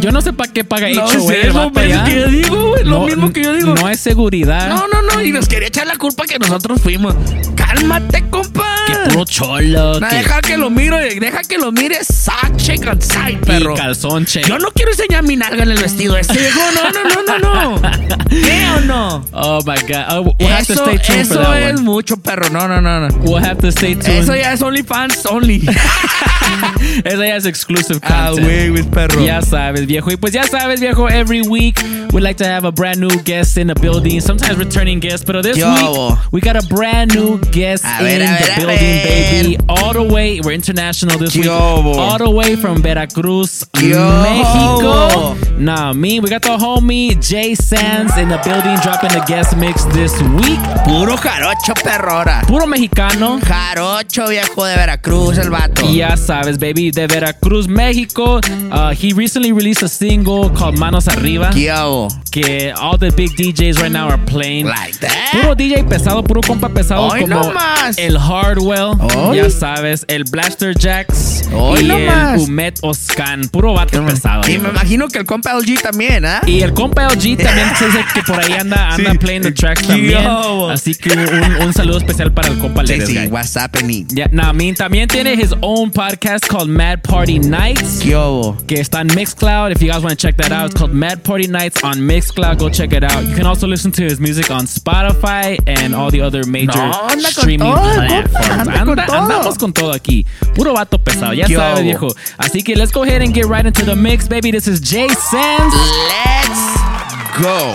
Yo 0.00 0.10
no 0.12 0.20
sé 0.20 0.32
para 0.32 0.52
qué 0.52 0.64
paga 0.64 0.88
No 0.90 1.06
es 1.10 1.16
que 1.16 2.16
yo 2.20 2.26
digo, 2.28 2.68
güey, 2.70 2.84
lo 2.84 3.06
mismo 3.06 3.32
que 3.32 3.42
yo 3.42 3.52
digo. 3.54 3.74
No 3.74 3.88
es 3.88 4.00
seguridad. 4.00 4.68
No, 4.68 4.86
no, 4.88 5.02
no, 5.02 5.22
y 5.22 5.32
nos 5.32 5.48
quería 5.48 5.68
echar 5.68 5.86
la 5.86 5.96
culpa 5.96 6.24
que 6.26 6.38
nosotros 6.38 6.80
fuimos. 6.80 7.14
Cálmate, 7.54 8.24
compa. 8.30 8.74
Que 8.86 9.10
puro 9.10 9.24
cholo. 9.24 10.00
No, 10.00 10.08
que- 10.08 10.16
deja 10.16 10.40
que 10.40 10.56
lo 10.56 10.70
mire, 10.70 11.14
deja 11.20 11.40
que 11.42 11.58
lo 11.58 11.72
mire 11.72 11.98
and 11.98 13.02
side, 13.02 13.38
perro. 13.44 13.74
Y 13.74 13.76
calzón 13.76 14.24
check. 14.24 14.46
Yo 14.46 14.58
no 14.58 14.70
quiero 14.70 14.90
enseñar 14.92 15.22
mi 15.24 15.36
nalga 15.36 15.62
en 15.62 15.70
el 15.70 15.78
vestido 15.78 16.16
este. 16.16 16.34
No, 16.34 16.90
no, 16.92 17.38
no, 17.38 17.38
no, 17.38 17.78
no. 17.78 17.80
¿Qué 18.28 18.66
o 18.76 18.80
no? 18.82 19.24
Oh 19.32 19.60
my 19.66 19.74
god. 19.86 20.04
Oh, 20.10 20.34
we'll 20.38 20.48
have 20.52 20.66
to 20.66 20.72
Eso, 20.74 20.84
stay 20.84 20.98
tuned 20.98 21.26
for 21.26 21.36
eso 21.38 21.40
that 21.50 21.58
es 21.62 21.74
one. 21.76 21.82
mucho, 21.82 22.16
perro. 22.16 22.48
No, 22.50 22.66
no, 22.68 22.80
no, 22.80 23.08
no. 23.08 23.14
We'll 23.22 23.44
have 23.44 23.56
to 23.60 23.68
stay 23.68 23.94
tuned. 23.94 24.18
Eso 24.22 24.34
ya 24.34 24.52
es 24.52 24.62
OnlyFans 24.62 25.26
only. 25.26 25.66
Eso 27.04 27.22
ya 27.24 27.36
es 27.36 27.44
exclusive 27.46 28.00
Ah, 28.02 28.28
content. 28.28 28.46
güey, 28.46 28.68
güey, 28.70 28.82
perro. 28.84 29.24
Ya 29.24 29.42
sabes, 29.42 29.77
viejo. 29.86 30.10
Y 30.10 30.16
pues 30.16 30.32
ya 30.32 30.44
sabes, 30.44 30.80
viejo, 30.80 31.06
every 31.08 31.42
week 31.42 31.80
we 32.12 32.20
like 32.20 32.36
to 32.38 32.44
have 32.44 32.64
a 32.66 32.72
brand 32.72 33.00
new 33.00 33.10
guest 33.24 33.56
in 33.58 33.68
the 33.68 33.74
building, 33.74 34.20
sometimes 34.20 34.58
returning 34.58 34.98
guests, 35.00 35.24
but 35.24 35.42
this 35.42 35.56
Yo. 35.56 35.68
week 35.72 36.18
we 36.32 36.40
got 36.40 36.56
a 36.56 36.66
brand 36.68 37.14
new 37.14 37.38
guest 37.52 37.84
A 37.84 37.98
in 38.00 38.20
ver, 38.20 38.26
the 38.26 38.44
ver, 38.44 38.56
building, 38.56 38.78
baby. 38.78 39.58
All 39.68 39.92
the 39.92 40.02
way, 40.02 40.40
we're 40.40 40.52
international 40.52 41.18
this 41.18 41.36
week. 41.36 41.46
All 41.48 42.18
the 42.18 42.30
way 42.30 42.56
from 42.56 42.82
Veracruz, 42.82 43.64
Yo. 43.80 44.22
Mexico. 44.22 45.34
Nah, 45.58 45.92
me, 45.92 46.20
we 46.20 46.28
got 46.28 46.42
the 46.42 46.56
homie 46.56 47.20
Jay 47.20 47.54
Sands 47.54 48.16
in 48.16 48.28
the 48.28 48.38
building 48.44 48.76
dropping 48.82 49.10
the 49.10 49.24
guest 49.26 49.56
mix 49.56 49.84
this 49.86 50.12
week. 50.22 50.58
Puro 50.84 51.16
jarocho, 51.16 51.74
perro, 51.82 52.12
ahora. 52.18 52.42
Puro 52.46 52.66
mexicano. 52.66 53.40
Jarocho, 53.40 54.28
viejo 54.28 54.64
de 54.64 54.76
Veracruz, 54.76 55.38
el 55.38 55.50
vato. 55.50 55.82
Ya 55.92 56.16
sabes, 56.16 56.58
baby, 56.58 56.90
de 56.90 57.06
Veracruz, 57.06 57.66
México. 57.68 58.40
Uh, 58.70 58.92
he 58.94 59.12
recently 59.12 59.52
released 59.52 59.67
a 59.82 59.88
single 59.88 60.50
called 60.50 60.78
Manos 60.78 61.08
Arriba. 61.08 61.50
¿Qué 61.50 61.70
hago? 61.70 62.08
Que 62.30 62.72
all 62.72 62.98
the 62.98 63.10
big 63.10 63.30
DJs 63.36 63.80
right 63.80 63.92
now 63.92 64.08
are 64.08 64.18
playing. 64.24 64.66
Like 64.66 64.98
that. 65.00 65.12
Puro 65.32 65.54
DJ 65.54 65.84
pesado, 65.84 66.22
puro 66.24 66.40
compa 66.40 66.68
pesado 66.68 67.06
Hoy 67.08 67.20
como 67.22 67.34
no 67.34 67.52
más. 67.52 67.98
el 67.98 68.18
Hardwell, 68.18 68.92
Hoy. 69.14 69.36
ya 69.38 69.50
sabes, 69.50 70.04
el 70.08 70.24
Blaster 70.24 70.74
Jacks 70.76 71.42
Hoy 71.52 71.80
y 71.80 71.88
no 71.88 71.96
el 71.98 72.06
más. 72.06 72.40
Umet 72.40 72.78
Oscan, 72.82 73.48
puro 73.48 73.74
vato 73.74 74.04
pesado. 74.04 74.48
Y 74.48 74.58
me 74.58 74.68
imagino 74.70 75.08
que 75.08 75.18
el 75.18 75.24
compa 75.26 75.54
LG 75.54 75.80
también, 75.82 76.24
¿ah? 76.24 76.40
Y 76.46 76.60
el 76.62 76.72
compa 76.74 77.04
LG 77.06 77.36
también 77.38 77.68
se 77.78 77.86
dice 77.86 78.04
que 78.14 78.22
por 78.22 78.38
ahí 78.42 78.52
anda, 78.54 78.88
anda 78.94 79.12
Sí. 79.12 79.18
playing 79.18 79.42
the 79.42 79.52
tracks 79.52 79.82
Yo. 79.82 79.88
también. 79.88 80.26
Así 80.70 80.94
que 80.94 81.10
un, 81.12 81.66
un 81.66 81.72
saludo 81.72 81.98
especial 81.98 82.32
para 82.32 82.48
el 82.48 82.58
compa 82.58 82.82
Ledes 82.82 83.08
sí, 83.08 83.18
what's 83.30 83.56
happening? 83.56 84.06
Yeah, 84.08 84.28
nah, 84.32 84.50
I 84.50 84.54
mean, 84.54 84.74
también 84.74 85.08
tiene 85.08 85.34
his 85.34 85.54
own 85.60 85.90
podcast 85.90 86.46
called 86.46 86.68
Mad 86.68 87.00
Party 87.02 87.38
Nights. 87.38 88.00
¿Qué 88.02 88.14
hago? 88.14 88.56
Que 88.66 88.80
está 88.80 89.00
en 89.00 89.08
Mixcloud. 89.14 89.47
If 89.48 89.80
you 89.82 89.88
guys 89.90 90.02
want 90.02 90.10
to 90.10 90.16
check 90.16 90.36
that 90.36 90.52
out, 90.52 90.66
it's 90.66 90.74
called 90.74 90.92
Mad 90.92 91.24
Party 91.24 91.46
Nights 91.46 91.82
on 91.82 91.94
Mixcloud. 91.96 92.58
Go 92.58 92.68
check 92.68 92.92
it 92.92 93.02
out. 93.02 93.24
You 93.24 93.34
can 93.34 93.46
also 93.46 93.66
listen 93.66 93.90
to 93.92 94.02
his 94.02 94.20
music 94.20 94.50
on 94.50 94.66
Spotify 94.66 95.58
and 95.66 95.94
all 95.94 96.10
the 96.10 96.20
other 96.20 96.44
major 96.44 96.76
No, 96.76 96.92
anda 97.08 97.22
con 97.22 97.32
streaming 97.32 97.72
todo, 97.72 97.94
platforms. 97.94 98.36
compa, 98.36 98.60
anda 98.60 98.84
con 98.84 98.96
todo. 98.96 99.16
Andamos 99.16 99.58
con 99.58 99.72
todo 99.72 99.92
aquí. 99.92 100.26
Puro 100.54 100.74
vato 100.74 100.98
pesado. 100.98 101.32
Ya 101.32 101.46
Yo. 101.46 101.58
sabes, 101.58 101.82
viejo. 101.82 102.08
Así 102.36 102.62
que 102.62 102.76
let's 102.76 102.92
go 102.92 103.04
ahead 103.04 103.22
and 103.22 103.32
get 103.34 103.46
right 103.46 103.64
into 103.64 103.86
the 103.86 103.96
mix, 103.96 104.28
baby. 104.28 104.50
This 104.50 104.68
is 104.68 104.80
Jay 104.80 105.08
Sands. 105.08 105.74
Let's 106.08 107.40
go. 107.40 107.74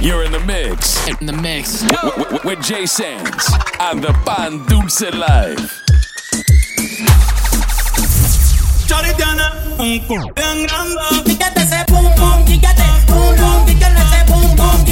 You're 0.00 0.22
in 0.24 0.32
the 0.32 0.40
mix. 0.40 1.06
In 1.08 1.26
the 1.26 1.32
mix. 1.32 1.82
With, 2.16 2.44
with 2.44 2.62
Jay 2.62 2.84
Sands 2.84 3.50
on 3.80 4.00
the 4.02 4.12
Pan 4.26 4.64
Dulce 4.66 5.02
Live. 5.14 5.80
Tiene 9.00 9.42
un 9.78 9.98
culo 10.06 10.28
grande. 10.34 10.66
Quítate 11.24 11.62
ese 11.62 11.84
pum 11.86 12.14
pum, 12.14 12.44
quítate, 12.44 12.82
pum 13.06 13.34
pum, 13.34 13.64
quítate 13.66 14.00
ese 14.02 14.24
pum 14.26 14.56
pum, 14.56 14.84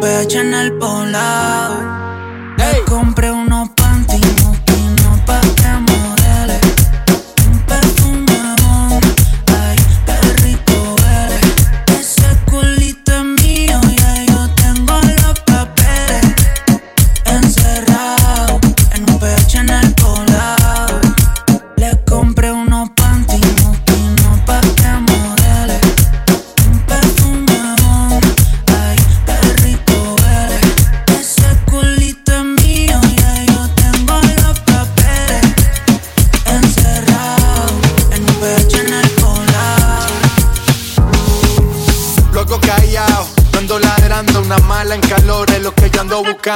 un 0.00 0.06
pecho 0.06 0.40
en 0.40 0.54
el 0.54 0.72
polar. 0.78 2.54
Hey. 2.58 2.82
Compré 2.86 3.30
uno 3.30 3.59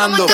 bailando. 0.09 0.34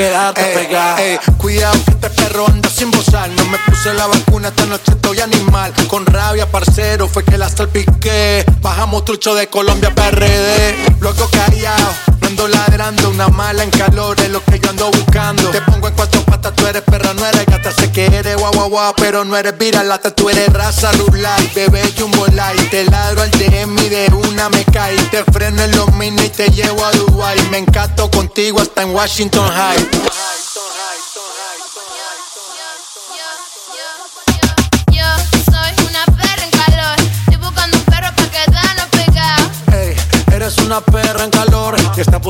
quedaste 0.00 0.42
pegada. 0.54 0.96
Cuidado, 1.36 1.78
que 1.84 1.90
este 1.90 2.10
perro 2.10 2.46
anda 2.46 2.70
sin 2.70 2.90
bozar. 2.90 3.28
No 3.30 3.44
me 3.46 3.58
puse 3.66 3.92
la 3.94 4.06
vacuna, 4.06 4.48
esta 4.48 4.66
noche 4.66 4.92
estoy 4.92 5.20
animal 5.20 5.72
rabia, 6.20 6.46
parcero, 6.50 7.08
fue 7.08 7.24
que 7.24 7.38
la 7.38 7.48
salpiqué. 7.48 8.44
Bajamos 8.60 9.04
trucho 9.04 9.34
de 9.34 9.46
Colombia 9.48 9.94
PRD. 9.94 10.76
Luego 11.00 11.26
callado, 11.30 11.88
ando 12.26 12.46
ladrando, 12.46 13.08
una 13.08 13.28
mala 13.28 13.64
en 13.64 13.70
calor 13.70 14.20
es 14.20 14.28
lo 14.28 14.44
que 14.44 14.60
yo 14.60 14.68
ando 14.68 14.90
buscando. 14.90 15.50
Te 15.50 15.62
pongo 15.62 15.88
en 15.88 15.94
cuatro 15.94 16.20
patas, 16.24 16.54
tú 16.54 16.66
eres 16.66 16.82
perra, 16.82 17.14
no 17.14 17.24
eres 17.24 17.46
gata, 17.46 17.72
sé 17.72 17.90
que 17.90 18.04
eres 18.04 18.36
guau 18.36 18.52
guau 18.52 18.68
guau, 18.68 18.94
pero 18.96 19.24
no 19.24 19.34
eres 19.34 19.56
viralata, 19.56 20.14
tú 20.14 20.28
eres 20.28 20.52
raza 20.52 20.92
rural, 20.92 21.50
bebé 21.54 21.82
jumbo 21.98 22.26
light. 22.26 22.70
Te 22.70 22.84
ladro 22.84 23.22
al 23.22 23.30
DM 23.30 23.76
de 23.88 24.12
una 24.28 24.50
me 24.50 24.64
caí, 24.66 24.98
te 25.10 25.24
freno 25.32 25.62
en 25.62 25.74
los 25.74 25.90
mini 25.94 26.24
y 26.24 26.28
te 26.28 26.48
llevo 26.48 26.84
a 26.84 26.92
Dubai. 26.92 27.40
Me 27.50 27.58
encanto 27.58 28.10
contigo 28.10 28.60
hasta 28.60 28.82
en 28.82 28.94
Washington 28.94 29.48
High. 29.48 29.88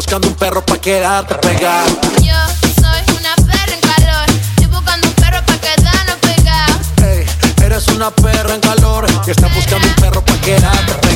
buscando 0.01 0.29
un 0.29 0.35
perro 0.35 0.65
pa' 0.65 0.79
quedarte 0.79 1.35
pegado. 1.35 2.01
Yo 2.23 2.35
soy 2.81 3.03
una 3.19 3.35
perra 3.37 3.75
en 3.75 3.81
calor, 3.81 4.31
estoy 4.49 4.67
buscando 4.69 5.07
un 5.07 5.13
perro 5.13 5.45
pa' 5.45 5.59
quedarnos 5.59 6.17
pegado. 6.23 6.79
Hey, 7.03 7.27
eres 7.63 7.87
una 7.89 8.11
perra 8.11 8.55
en 8.55 8.61
calor, 8.63 9.07
y 9.27 9.31
estás 9.31 9.55
buscando 9.55 9.87
un 9.87 9.95
perro 9.97 10.25
pa' 10.25 10.41
quedarte 10.41 10.95
pegado. 10.95 11.10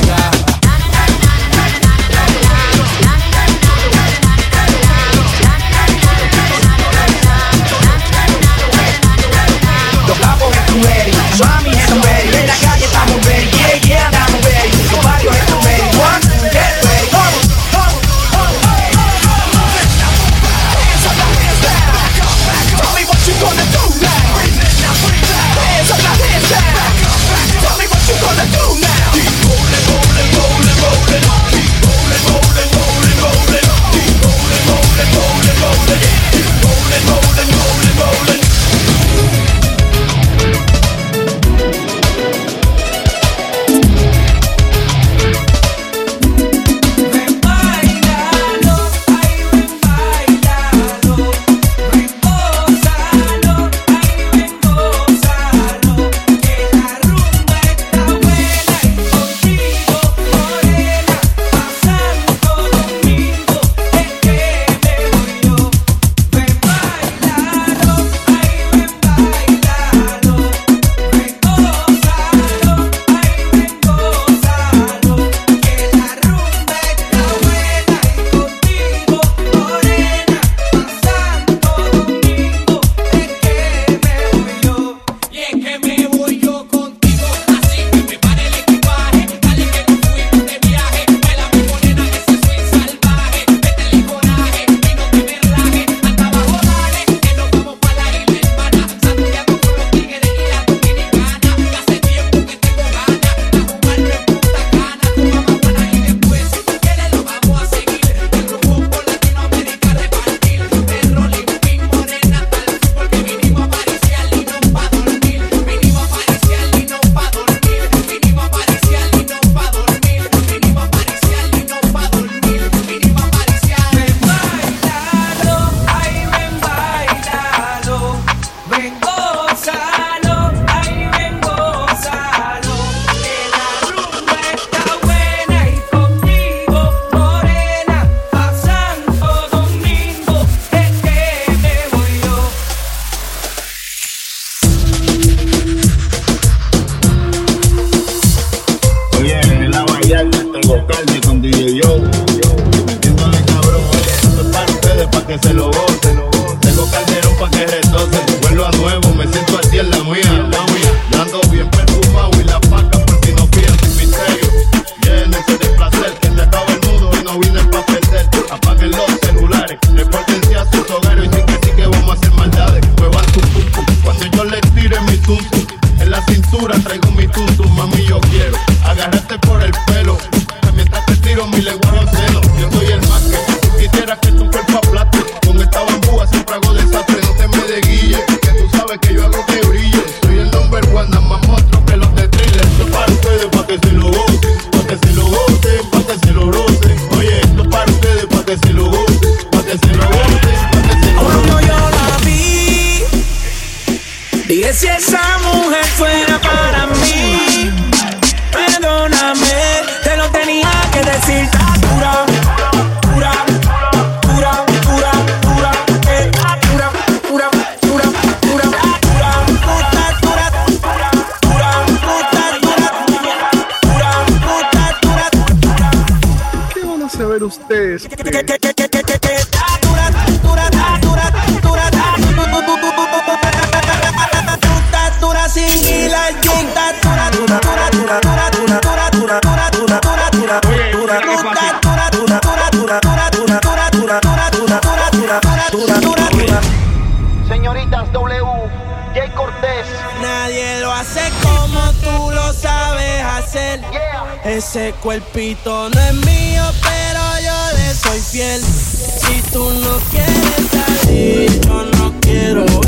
Ese 254.85 254.93
cuerpito 254.97 255.89
no 255.89 255.99
es 255.99 256.13
mío, 256.13 256.61
pero 256.83 257.19
yo 257.43 257.75
le 257.75 257.95
soy 257.95 258.19
fiel. 258.19 258.61
Si 258.61 259.41
tú 259.51 259.67
no 259.71 259.97
quieres 260.11 260.69
salir, 260.69 261.59
yo 261.61 261.85
no 261.97 262.13
quiero 262.21 262.84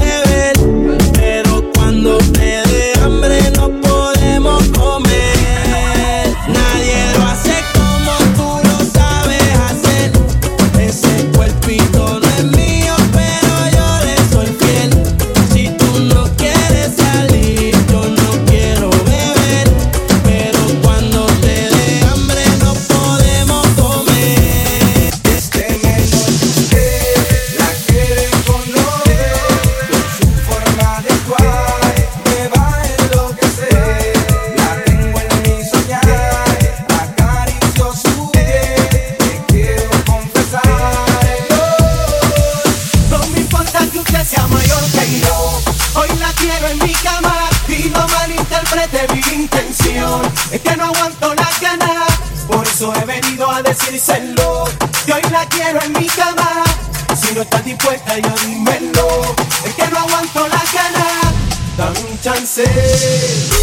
Say 62.58 63.57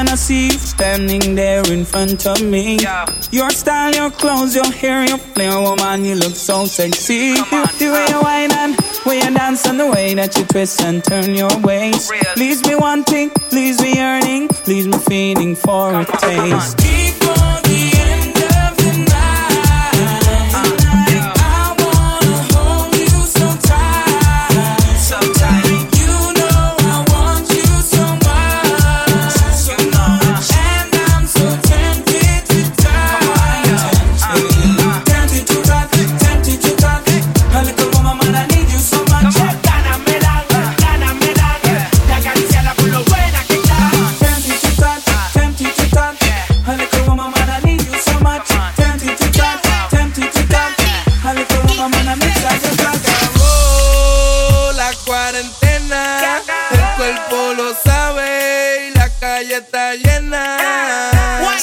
When 0.00 0.08
I 0.08 0.14
see 0.14 0.46
you 0.46 0.52
standing 0.52 1.34
there 1.34 1.62
in 1.70 1.84
front 1.84 2.26
of 2.26 2.40
me. 2.42 2.78
Yeah. 2.78 3.04
Your 3.32 3.50
style, 3.50 3.94
your 3.94 4.10
clothes, 4.10 4.54
your 4.54 4.72
hair, 4.72 5.04
your 5.04 5.18
flair, 5.18 5.52
oh 5.52 5.76
woman, 5.76 6.06
you 6.06 6.14
look 6.14 6.34
so 6.34 6.64
sexy. 6.64 7.32
On, 7.32 7.68
the 7.78 7.90
way 7.92 8.06
you 8.08 8.22
whine 8.22 8.50
and 8.50 8.78
way 9.04 9.16
you 9.16 9.34
dance 9.34 9.66
and 9.66 9.78
the 9.78 9.86
way 9.86 10.14
that 10.14 10.34
you 10.38 10.46
twist 10.46 10.80
and 10.80 11.04
turn 11.04 11.34
your 11.34 11.54
waist. 11.60 12.10
Leaves 12.38 12.66
me 12.66 12.76
wanting, 12.76 13.30
leaves 13.52 13.82
me 13.82 13.94
yearning, 13.94 14.48
leaves 14.66 14.86
me 14.86 14.96
feeling 15.00 15.54
for 15.54 15.90
come 15.90 16.06
a 16.08 16.16
taste. 16.16 16.80
On, 16.80 17.19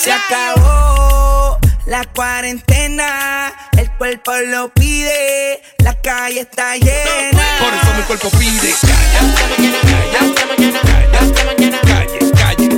Se 0.08 0.14
acabó 0.14 1.58
la 1.86 2.06
cuarentena, 2.16 3.54
el 3.78 3.92
cuerpo 3.98 4.32
lo 4.38 4.70
pide, 4.70 5.62
la 5.80 6.00
calle 6.00 6.40
está 6.40 6.78
llena. 6.78 7.44
Por 7.60 7.74
eso 7.74 7.94
mi 7.98 8.04
cuerpo 8.04 8.30
pide 8.40 8.72
hasta 8.72 8.88
mañana, 9.50 9.78
calla 9.82 10.20
hasta 10.22 10.46
mañana, 10.46 10.80
calla 10.80 11.20
hasta 11.20 11.44
mañana, 11.44 11.80
calle, 11.82 12.20
calle, 12.32 12.70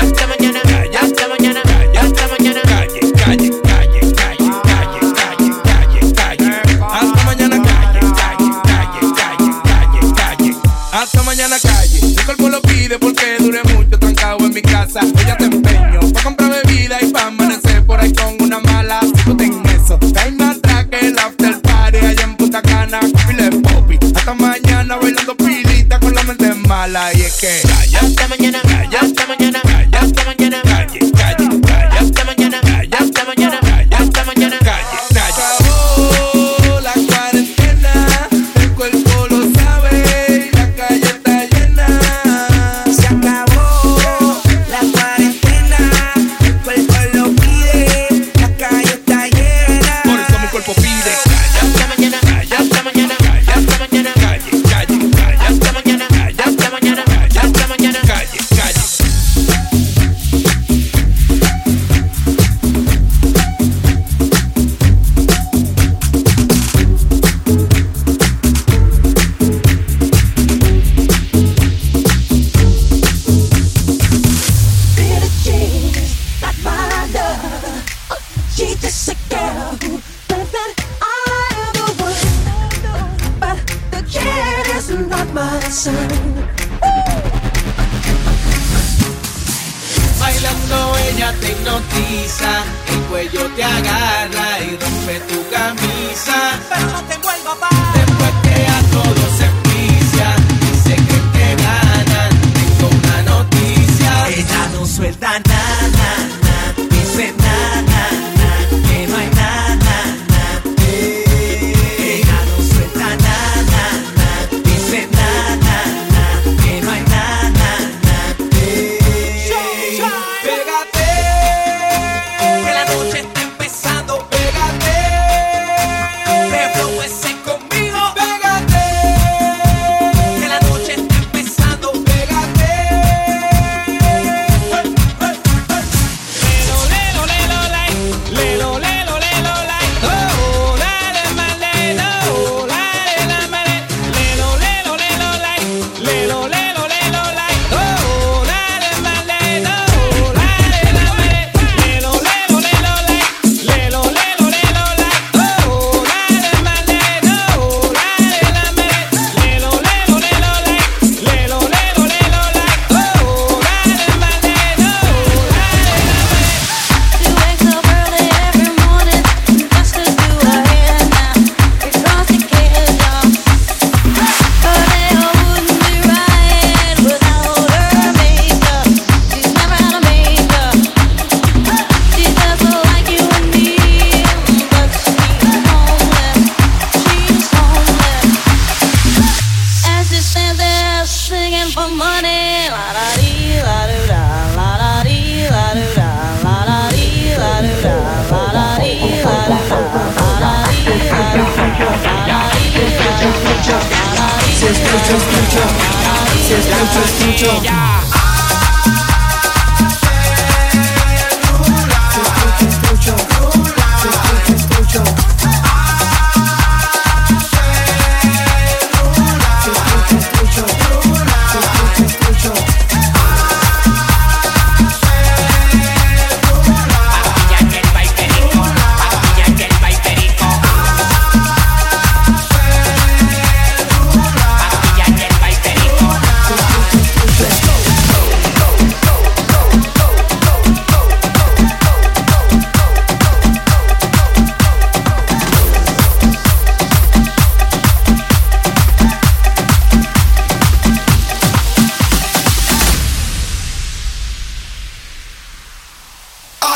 hasta 0.00 0.26
mañana, 0.28 0.60
calla 0.62 1.00
hasta 1.02 1.28
mañana, 1.28 1.62
calla 1.62 2.00
hasta 2.00 2.28
mañana, 2.28 2.62
calle, 2.62 3.00
calle, 3.12 3.50
calle, 3.62 4.00
calle, 4.14 4.50
calle, 4.64 5.02
calle, 5.12 6.14
calle, 6.14 6.48
calle, 6.48 6.80
hasta 6.90 7.24
mañana, 7.24 7.62
calle, 7.68 8.00
calle, 8.16 8.48
calle, 8.64 9.12
calle, 9.12 9.52
calle, 9.68 10.14
calle, 10.16 10.56
hasta 10.92 11.22
mañana, 11.22 11.56
calle. 11.60 12.00
Mi 12.00 12.14
cuerpo 12.24 12.48
lo 12.48 12.62
pide 12.62 12.98
porque 12.98 13.36
duré 13.38 13.62
mucho 13.74 13.98
trancado 13.98 14.38
en 14.38 14.54
mi 14.54 14.62
casa. 14.62 15.00
Te 15.00 15.67
por 17.98 18.12
con 18.14 18.42
una 18.42 18.60
mala. 18.60 19.00
Discuten 19.00 19.62
eso, 19.66 19.98
cae 20.14 20.30
más 20.32 20.56
atrás 20.56 20.86
que 20.86 20.98
el 21.00 21.18
after 21.18 21.60
party. 21.60 21.98
Allá 21.98 22.22
en 22.22 22.36
Punta 22.36 22.62
Cana, 22.62 23.00
pile 23.26 23.50
popi. 23.50 23.98
Hasta 24.14 24.34
mañana 24.34 24.96
bailando 24.96 25.36
pilita 25.36 25.98
con 26.00 26.14
la 26.14 26.22
mente 26.22 26.54
mala. 26.54 27.12
Y 27.14 27.22
es 27.22 27.36
que, 27.36 27.60
hasta 27.96 28.28
mañana, 28.28 28.60
calla, 28.62 29.00
hasta 29.00 29.26
mañana, 29.26 29.60
hasta 29.92 30.24
mañana. 30.24 30.77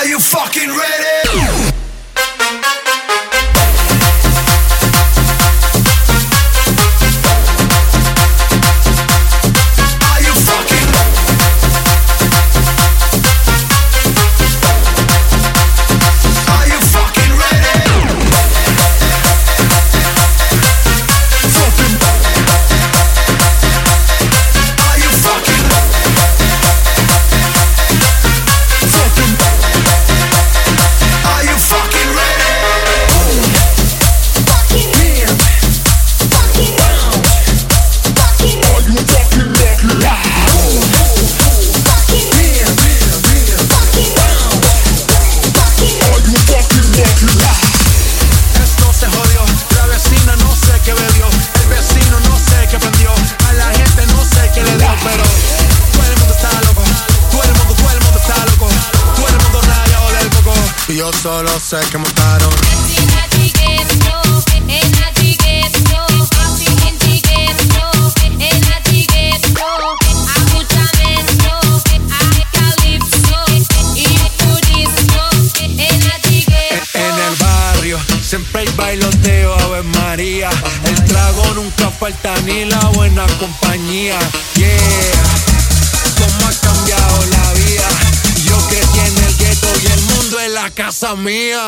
Are 0.02 0.08
you 0.08 0.18
fucking 0.18 0.68
ready? 0.68 1.71
La 91.12 91.61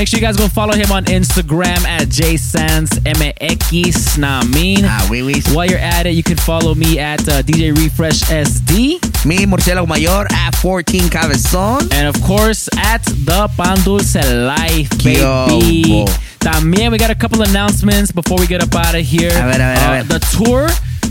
Make 0.00 0.08
sure 0.08 0.16
you 0.18 0.24
guys 0.24 0.38
go 0.38 0.48
follow 0.48 0.72
him 0.72 0.90
on 0.92 1.04
Instagram 1.04 1.84
at 1.84 2.08
JSansMX. 2.08 4.16
Nah, 4.18 4.42
mean. 4.44 4.78
Ah, 4.84 5.06
oui, 5.10 5.20
oui. 5.22 5.42
While 5.54 5.66
you're 5.66 5.78
at 5.78 6.06
it, 6.06 6.14
you 6.14 6.22
can 6.22 6.38
follow 6.38 6.74
me 6.74 6.98
at 6.98 7.20
uh, 7.28 7.42
DJ 7.42 7.76
Refresh 7.76 8.22
SD. 8.22 8.98
Me, 9.26 9.44
Marcelo 9.44 9.84
mayor 9.84 10.26
at 10.32 10.54
14 10.54 11.02
cabezón. 11.10 11.92
And 11.92 12.08
of 12.08 12.18
course, 12.22 12.66
at 12.78 13.02
the 13.04 13.50
Pan 13.58 13.76
Dulce 13.84 14.14
Life, 14.16 14.88
baby. 15.04 15.20
hubo? 15.20 16.06
También, 16.38 16.90
we 16.90 16.96
got 16.96 17.10
a 17.10 17.14
couple 17.14 17.42
announcements 17.42 18.10
before 18.10 18.38
we 18.38 18.46
get 18.46 18.62
up 18.62 18.74
out 18.74 18.94
of 18.94 19.02
here. 19.04 19.28
A 19.28 19.44
ver, 19.44 19.52
a 19.52 19.58
ver, 19.58 19.76
a 19.76 20.00
Uh, 20.00 20.02
ver. 20.02 20.18
The 20.18 20.26
tour, 20.32 20.66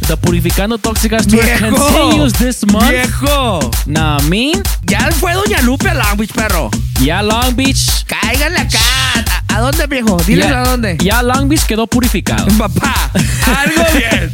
the 0.09 0.17
Purificando 0.17 0.79
Tóxicas 0.79 1.27
tour 1.27 1.43
Viejo. 1.43 1.69
continues 1.75 2.33
this 2.33 2.65
month. 2.65 2.89
Viejo. 2.89 3.59
Nah. 3.85 4.19
Ya 4.87 5.09
fue 5.11 5.33
Doña 5.33 5.61
Lupe 5.61 5.87
a 5.87 5.93
Long 5.93 6.17
Beach, 6.17 6.31
perro. 6.33 6.71
Ya 6.99 7.21
Long 7.21 7.55
Beach. 7.55 8.05
Cáiganle 8.07 8.57
acá. 8.57 8.79
¿A, 9.49 9.57
a 9.57 9.61
dónde, 9.61 9.85
viejo? 9.85 10.17
Diles 10.25 10.49
ya, 10.49 10.61
a 10.61 10.65
dónde. 10.65 10.97
Ya 10.99 11.21
Long 11.21 11.47
Beach 11.47 11.63
quedó 11.65 11.85
purificado. 11.85 12.47
Papá, 12.57 13.11
algo 13.55 13.83
bien. 13.93 14.31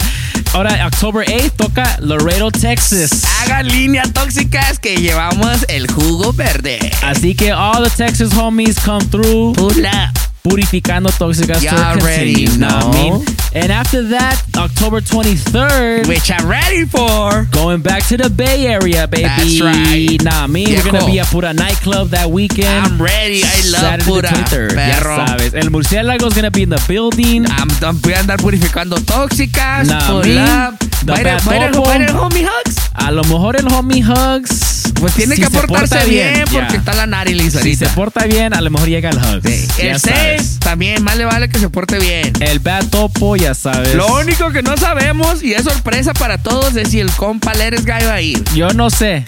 Ahora, 0.54 0.88
October 0.88 1.28
8th 1.28 1.52
toca 1.58 1.98
Laredo, 2.00 2.50
Texas. 2.52 3.24
Hagan 3.42 3.68
línea 3.68 4.04
tóxicas 4.14 4.80
que 4.80 4.96
llevamos 4.96 5.66
el 5.68 5.92
jugo 5.92 6.32
verde. 6.32 6.80
Así 7.04 7.36
que 7.36 7.52
all 7.52 7.84
the 7.84 7.90
Texas 7.90 8.34
homies 8.34 8.80
come 8.80 9.04
through. 9.08 9.54
Pull 9.54 9.86
up. 9.86 10.25
Purificando 10.46 11.10
Tóxicas 11.10 11.60
You 11.64 11.70
tour 11.72 11.80
already 11.80 12.34
continues. 12.46 12.58
Nah, 12.60 12.80
know. 12.82 12.92
mean. 12.94 13.26
And 13.56 13.72
after 13.72 14.04
that, 14.10 14.38
October 14.56 15.02
23rd. 15.02 16.08
Which 16.08 16.30
I'm 16.30 16.48
ready 16.48 16.86
for. 16.86 17.48
Going 17.52 17.82
back 17.82 18.06
to 18.10 18.18
the 18.18 18.30
Bay 18.30 18.68
Area, 18.68 19.08
baby. 19.08 19.24
That's 19.24 19.60
right. 19.62 20.22
Nah, 20.24 20.46
me, 20.48 20.66
we're 20.68 20.84
gonna 20.84 21.00
Viejo. 21.00 21.12
be 21.14 21.20
at 21.20 21.28
Pura 21.32 21.54
nightclub 21.54 22.10
that 22.12 22.30
weekend. 22.30 22.68
I'm 22.86 23.02
ready. 23.02 23.42
I 23.44 23.56
love 23.72 23.82
Saturday 23.82 24.06
Pura, 24.06 24.22
the 24.22 24.28
23rd. 24.28 24.76
perro. 24.76 25.16
Ya 25.18 25.26
sabes. 25.28 25.54
El 25.56 25.70
murciélago's 25.72 26.36
gonna 26.36 26.52
be 26.52 26.62
in 26.62 26.70
the 26.70 26.82
building. 26.88 27.46
I'm, 27.50 27.70
I'm- 27.82 27.98
voy 28.02 28.14
a 28.14 28.20
andar 28.20 28.38
purificando 28.40 28.98
tóxicas. 28.98 29.88
Nah, 29.88 30.06
pull 30.08 30.24
me, 30.26 30.38
up. 30.38 30.78
the 31.06 31.12
bad 31.24 31.26
el- 31.28 32.02
el 32.04 32.16
homie 32.18 32.46
hugs. 32.46 32.76
A 32.94 33.10
lo 33.12 33.24
mejor 33.24 33.56
el 33.58 33.68
homie 33.74 34.04
Hugs. 34.04 34.92
Pues 35.00 35.14
tiene 35.14 35.36
si 35.36 35.42
que 35.42 35.48
se 35.50 35.54
portarse 35.58 35.96
porta 35.96 36.06
bien, 36.10 36.44
porque 36.52 36.74
ya. 36.74 36.78
está 36.80 36.94
la 36.94 37.06
Narilis 37.06 37.54
Si 37.54 37.76
se 37.76 37.88
porta 37.90 38.26
bien, 38.26 38.54
a 38.54 38.62
lo 38.62 38.70
mejor 38.70 38.88
llega 38.88 39.10
el 39.10 39.18
Hugs. 39.18 39.78
El 39.78 39.94
Ya 39.94 40.00
6 40.00 40.35
sabes. 40.38 40.60
también, 40.60 41.04
más 41.04 41.18
le 41.18 41.26
vale 41.26 41.50
que 41.50 41.60
se 41.60 41.70
porte 41.70 42.00
bien. 42.00 42.34
El 42.42 42.60
Bad 42.60 42.88
Topo, 42.88 43.36
ya 43.36 43.54
sabes. 43.54 43.96
Lo 43.96 44.08
único 44.16 44.52
que 44.52 44.62
no 44.62 44.76
sabemos, 44.78 45.44
y 45.44 45.54
es 45.54 45.64
sorpresa 45.64 46.14
para 46.14 46.38
todos, 46.38 46.76
es 46.76 46.90
si 46.90 47.00
el 47.00 47.12
compa 47.12 47.54
Leres 47.54 47.86
Guy 47.86 48.06
va 48.06 48.14
a 48.14 48.22
ir. 48.22 48.44
Yo 48.56 48.70
no 48.70 48.90
sé. 48.90 49.24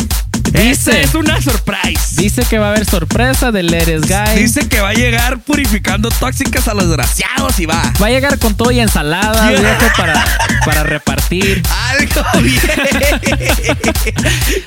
Dice, 0.51 1.01
es 1.01 1.13
una 1.13 1.41
surprise. 1.41 2.15
dice 2.21 2.43
que 2.49 2.57
va 2.57 2.67
a 2.67 2.69
haber 2.71 2.85
sorpresa 2.85 3.51
de 3.51 3.63
Leres 3.63 4.01
Guy. 4.07 4.39
Dice 4.41 4.67
que 4.67 4.79
va 4.81 4.89
a 4.89 4.93
llegar 4.93 5.39
purificando 5.39 6.09
tóxicas 6.09 6.67
a 6.67 6.73
los 6.73 6.87
desgraciados 6.87 7.59
y 7.59 7.65
va. 7.65 7.81
Va 8.01 8.07
a 8.07 8.09
llegar 8.09 8.37
con 8.39 8.55
todo 8.55 8.71
y 8.71 8.79
ensalada, 8.79 9.51
Yeah. 9.51 9.59
viejo, 9.61 9.93
para, 9.97 10.25
para 10.65 10.83
repartir. 10.83 11.61
Algo 11.89 12.23
bien. 12.41 12.59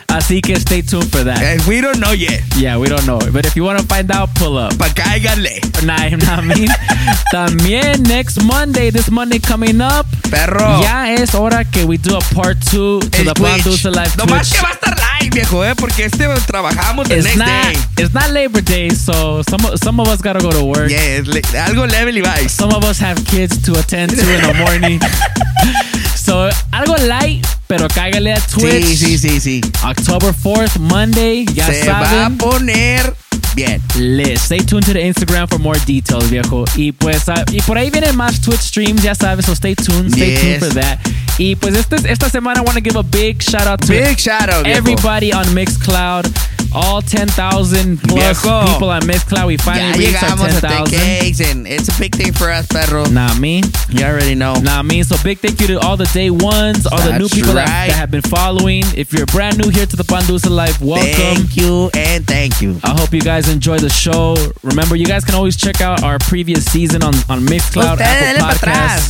Así 0.08 0.40
que 0.40 0.54
stay 0.56 0.82
tuned 0.82 1.08
for 1.10 1.24
that. 1.24 1.40
Eh, 1.42 1.58
we 1.66 1.80
don't 1.80 1.98
know 1.98 2.12
yet. 2.14 2.42
Yeah, 2.56 2.76
we 2.78 2.88
don't 2.88 3.04
know. 3.06 3.18
But 3.32 3.46
if 3.46 3.54
you 3.56 3.64
want 3.64 3.80
to 3.80 3.86
find 3.86 4.10
out, 4.12 4.30
pull 4.34 4.58
up. 4.58 4.76
Pa' 4.78 4.88
cáiganle. 4.94 5.60
Nah, 5.84 5.96
nah, 6.10 6.38
I 6.38 6.42
mean, 6.42 6.68
también 7.32 8.02
next 8.04 8.40
Monday, 8.42 8.90
this 8.90 9.10
Monday 9.10 9.38
coming 9.40 9.80
up, 9.80 10.06
Perro. 10.30 10.80
ya 10.82 11.10
es 11.12 11.34
hora 11.34 11.64
que 11.64 11.84
we 11.84 11.96
do 11.98 12.16
a 12.16 12.20
part 12.34 12.58
two 12.70 13.00
to 13.00 13.18
El 13.18 13.24
the 13.26 13.34
Twitch. 13.34 13.84
Live 13.84 14.12
No 14.16 14.26
más 14.26 14.50
que 14.52 14.60
va 14.60 14.68
a 14.68 14.72
estar 14.72 14.96
live, 14.96 15.19
viejo, 15.28 15.64
eh, 15.64 15.74
porque 15.76 16.04
este 16.04 16.26
trabajamos 16.46 17.08
the 17.08 17.16
It's 17.16 17.24
next 17.24 17.36
not, 17.38 17.46
day. 17.48 17.78
it's 17.98 18.14
not 18.14 18.30
Labor 18.30 18.62
Day, 18.62 18.90
so 18.90 19.42
some, 19.42 19.64
of- 19.66 19.78
some 19.82 20.00
of 20.00 20.08
us 20.08 20.22
gotta 20.22 20.40
go 20.40 20.50
to 20.50 20.64
work. 20.64 20.88
Yeah, 20.90 21.20
algo 21.66 21.86
leve 21.86 22.22
vibes. 22.22 22.50
Some 22.50 22.72
of 22.74 22.84
us 22.84 22.98
have 23.00 23.22
kids 23.26 23.58
to 23.62 23.78
attend 23.78 24.12
to 24.12 24.20
in 24.20 24.40
the 24.40 24.54
morning. 24.54 25.00
so, 26.16 26.48
algo 26.72 26.96
light, 27.06 27.44
pero 27.66 27.88
cáigale 27.88 28.32
a 28.32 28.40
Twitch. 28.40 28.84
Sí, 28.86 29.18
sí, 29.18 29.18
sí, 29.18 29.40
sí. 29.40 29.60
October 29.84 30.32
4th, 30.32 30.78
Monday, 30.78 31.44
ya 31.52 31.66
Se 31.66 31.86
va 31.88 32.26
a 32.26 32.30
poner 32.30 33.14
bien. 33.54 33.80
Lit. 33.98 34.38
Stay 34.38 34.58
tuned 34.58 34.84
to 34.86 34.92
the 34.92 35.00
Instagram 35.00 35.48
for 35.48 35.58
more 35.58 35.78
details, 35.86 36.24
viejo. 36.30 36.64
Y 36.76 36.92
pues, 36.92 37.28
ah, 37.28 37.44
y 37.50 37.60
por 37.62 37.76
ahí 37.78 37.90
vienen 37.90 38.16
más 38.16 38.40
Twitch 38.40 38.60
streams, 38.60 39.02
ya 39.02 39.14
sabes, 39.14 39.46
so 39.46 39.54
stay 39.54 39.74
tuned, 39.74 40.10
stay 40.12 40.30
Yes. 40.32 40.40
tuned 40.40 40.60
for 40.60 40.74
that. 40.80 40.98
Y 41.38 41.54
pues 41.56 41.74
este, 41.74 41.96
esta 42.10 42.28
semana 42.28 42.58
I 42.60 42.62
want 42.62 42.74
to 42.76 42.82
give 42.82 42.96
a 42.96 43.02
big 43.02 43.42
shout 43.42 43.66
out 43.66 43.80
to 43.82 43.88
Big 43.88 44.18
shout 44.18 44.50
out, 44.50 44.64
viejo. 44.64 44.78
everybody 44.78 45.32
on 45.32 45.44
Mixcloud. 45.54 46.26
All 46.72 47.02
10,000 47.02 47.98
plus 48.00 48.14
Viejo. 48.44 48.64
people 48.64 48.90
on 48.90 49.00
Mixcloud. 49.02 49.46
We 49.48 49.56
Ya 49.56 49.64
finally 49.64 49.98
reached 50.06 50.22
our 50.22 50.36
llegamos 50.36 50.56
a 50.58 50.60
10,000. 50.60 50.98
10Ks 51.00 51.40
and 51.50 51.66
it's 51.66 51.88
a 51.88 51.98
big 51.98 52.14
thing 52.14 52.32
for 52.32 52.48
us, 52.48 52.66
perro. 52.68 53.06
Nah, 53.10 53.34
me. 53.40 53.60
You 53.88 54.04
already 54.04 54.36
know. 54.36 54.54
Nah, 54.54 54.80
me. 54.84 55.02
So 55.02 55.16
big 55.24 55.40
thank 55.40 55.60
you 55.60 55.66
to 55.66 55.80
all 55.80 55.96
the 55.96 56.08
day 56.14 56.30
ones, 56.30 56.86
all 56.86 56.98
the 56.98 57.18
new 57.18 57.26
That's 57.26 57.34
people 57.34 57.54
that, 57.54 57.66
that 57.66 57.90
have 57.96 58.12
been 58.12 58.22
following. 58.22 58.84
If 58.94 59.12
you're 59.12 59.26
brand 59.26 59.58
new 59.58 59.68
here 59.70 59.84
to 59.84 59.96
the 59.96 60.04
Pandusa 60.04 60.48
Life, 60.48 60.80
welcome. 60.80 61.10
Thank 61.12 61.56
you 61.56 61.90
and 61.94 62.24
thank 62.24 62.60
you. 62.62 62.78
I 62.84 62.90
hope 62.90 63.12
you 63.12 63.20
guys 63.20 63.39
enjoy 63.48 63.78
the 63.78 63.88
show. 63.88 64.34
Remember, 64.62 64.96
you 64.96 65.06
guys 65.06 65.24
can 65.24 65.34
always 65.34 65.56
check 65.56 65.80
out 65.80 66.02
our 66.02 66.18
previous 66.18 66.64
season 66.70 67.02
on, 67.02 67.14
on 67.28 67.40
Mixcloud, 67.46 67.94
Ustedes 67.98 68.38
Apple 68.38 68.68
Podcasts. 68.68 69.08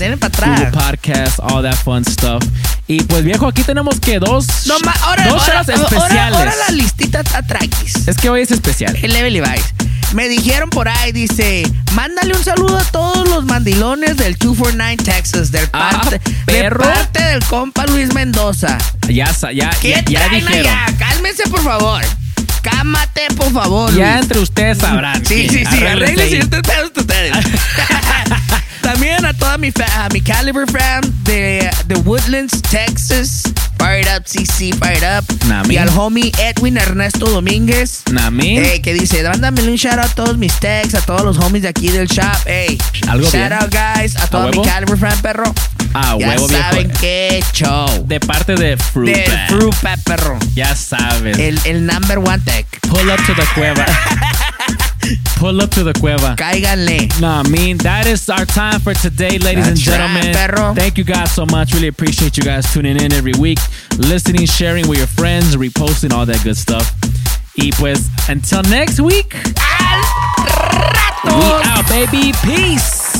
Google 0.56 0.70
Podcasts, 0.80 1.40
all 1.42 1.62
that 1.62 1.76
fun 1.76 2.04
stuff. 2.04 2.42
Y 2.86 3.02
pues 3.04 3.22
viejo, 3.24 3.46
aquí 3.46 3.62
tenemos 3.62 4.00
que 4.00 4.18
dos, 4.18 4.66
No 4.66 4.74
ahora, 5.02 5.24
dos 5.28 5.42
ahora, 5.48 5.60
especiales. 5.60 6.36
ahora 6.36 6.52
la 6.68 6.74
listita 6.74 7.20
está. 7.20 7.40
Es 8.06 8.16
que 8.16 8.28
hoy 8.28 8.42
es 8.42 8.50
especial. 8.50 8.96
El 9.02 9.12
level. 9.12 9.42
Me 10.12 10.28
dijeron 10.28 10.70
por 10.70 10.88
ahí, 10.88 11.12
dice, 11.12 11.62
mándale 11.92 12.34
un 12.34 12.42
saludo 12.42 12.78
a 12.78 12.84
todos 12.84 13.28
los 13.28 13.44
mandilones 13.44 14.16
del 14.16 14.34
249 14.36 14.96
Texas, 14.96 15.52
del 15.52 15.68
Ah, 15.72 15.90
parte, 16.02 16.18
de 16.18 16.34
perro. 16.46 16.82
parte 16.82 17.22
del 17.22 17.44
compa 17.44 17.86
Luis 17.86 18.12
Mendoza. 18.12 18.76
Ya, 19.08 19.30
ya, 19.52 19.70
¿Qué 19.80 19.90
ya, 19.90 20.02
ya 20.04 20.26
traen 20.26 20.44
dijeron. 20.44 20.66
allá? 20.72 20.96
Cálmense, 20.98 21.44
por 21.48 21.62
favor. 21.62 22.02
Cámate, 22.62 23.22
por 23.36 23.52
favor. 23.52 23.94
Ya 23.94 24.12
Luis. 24.12 24.22
entre 24.22 24.38
ustedes 24.40 24.78
sabrán. 24.78 25.24
Sí, 25.24 25.48
sí, 25.48 25.64
sí, 25.64 25.84
Arréglense 25.84 26.38
ustedes 26.40 26.90
ustedes. 26.96 27.32
También 28.82 29.24
a 29.24 29.32
toda 29.32 29.56
mi, 29.58 29.72
a 29.96 30.08
mi 30.12 30.20
Caliber 30.20 30.66
fam 30.70 31.02
de, 31.24 31.70
de 31.86 31.94
Woodlands, 31.96 32.60
Texas. 32.62 33.42
Fired 33.80 34.08
up, 34.14 34.24
CC, 34.26 34.72
fired 34.74 35.02
up. 35.02 35.24
Nah, 35.46 35.62
y 35.68 35.78
al 35.78 35.88
homie 35.96 36.30
Edwin 36.38 36.76
Ernesto 36.76 37.26
Domínguez. 37.26 38.02
Nah, 38.12 38.30
me. 38.30 38.58
Ey, 38.58 38.80
que 38.82 38.92
dice, 38.92 39.22
mándame 39.22 39.62
un 39.62 39.76
shout 39.76 39.94
out 39.98 40.04
a 40.10 40.14
todos 40.14 40.36
mis 40.36 40.52
techs, 40.60 40.94
a 40.94 41.00
todos 41.00 41.22
los 41.22 41.38
homies 41.38 41.62
de 41.62 41.68
aquí 41.68 41.88
del 41.88 42.06
shop. 42.06 42.46
Ey, 42.46 42.78
Algo 43.08 43.24
shout 43.30 43.48
bien. 43.48 43.52
out 43.54 43.70
guys, 43.72 44.16
a 44.16 44.26
toda 44.26 44.50
mi 44.50 44.58
huevo? 44.58 44.62
Caliber 44.64 44.98
fam, 44.98 45.18
perro. 45.22 45.54
Ah, 45.94 46.14
ya 46.18 46.28
huevo, 46.28 46.46
viejo. 46.46 46.62
saben 46.62 46.90
qué 47.00 47.42
show. 47.54 47.86
De 48.06 48.20
parte 48.20 48.54
de 48.54 48.76
Fruit. 48.76 49.16
Fruit 49.48 49.74
perro. 50.04 50.38
Ya 50.54 50.76
sabes. 50.76 51.38
El, 51.38 51.58
el 51.64 51.86
number 51.86 52.18
one 52.18 52.38
tech. 52.44 52.66
Pull 52.82 53.08
up 53.10 53.18
to 53.26 53.34
the 53.34 53.46
cueva. 53.54 53.86
Pull 55.36 55.60
up 55.60 55.70
to 55.70 55.82
the 55.82 55.92
cueva. 55.94 56.36
Cáiganle. 56.36 57.08
Nah, 57.20 57.40
I 57.40 57.48
mean, 57.48 57.78
that 57.78 58.06
is 58.06 58.28
our 58.28 58.44
time 58.44 58.80
for 58.80 58.92
today, 58.94 59.38
ladies 59.38 59.66
and 59.66 59.76
That's 59.76 59.88
right, 59.88 59.96
gentlemen. 59.96 60.34
perro. 60.34 60.74
Thank 60.74 60.98
you 60.98 61.04
guys 61.04 61.32
so 61.32 61.46
much. 61.46 61.72
Really 61.72 61.88
appreciate 61.88 62.36
you 62.36 62.42
guys 62.42 62.70
tuning 62.72 63.00
in 63.00 63.12
every 63.12 63.32
week, 63.38 63.58
listening, 63.98 64.46
sharing 64.46 64.86
with 64.88 64.98
your 64.98 65.06
friends, 65.06 65.56
reposting, 65.56 66.12
all 66.12 66.26
that 66.26 66.42
good 66.44 66.56
stuff. 66.56 66.94
Y 67.56 67.70
pues, 67.78 68.08
until 68.28 68.62
next 68.64 69.00
week, 69.00 69.34
we 71.24 71.32
out, 71.64 71.88
baby. 71.88 72.32
Peace. 72.44 73.10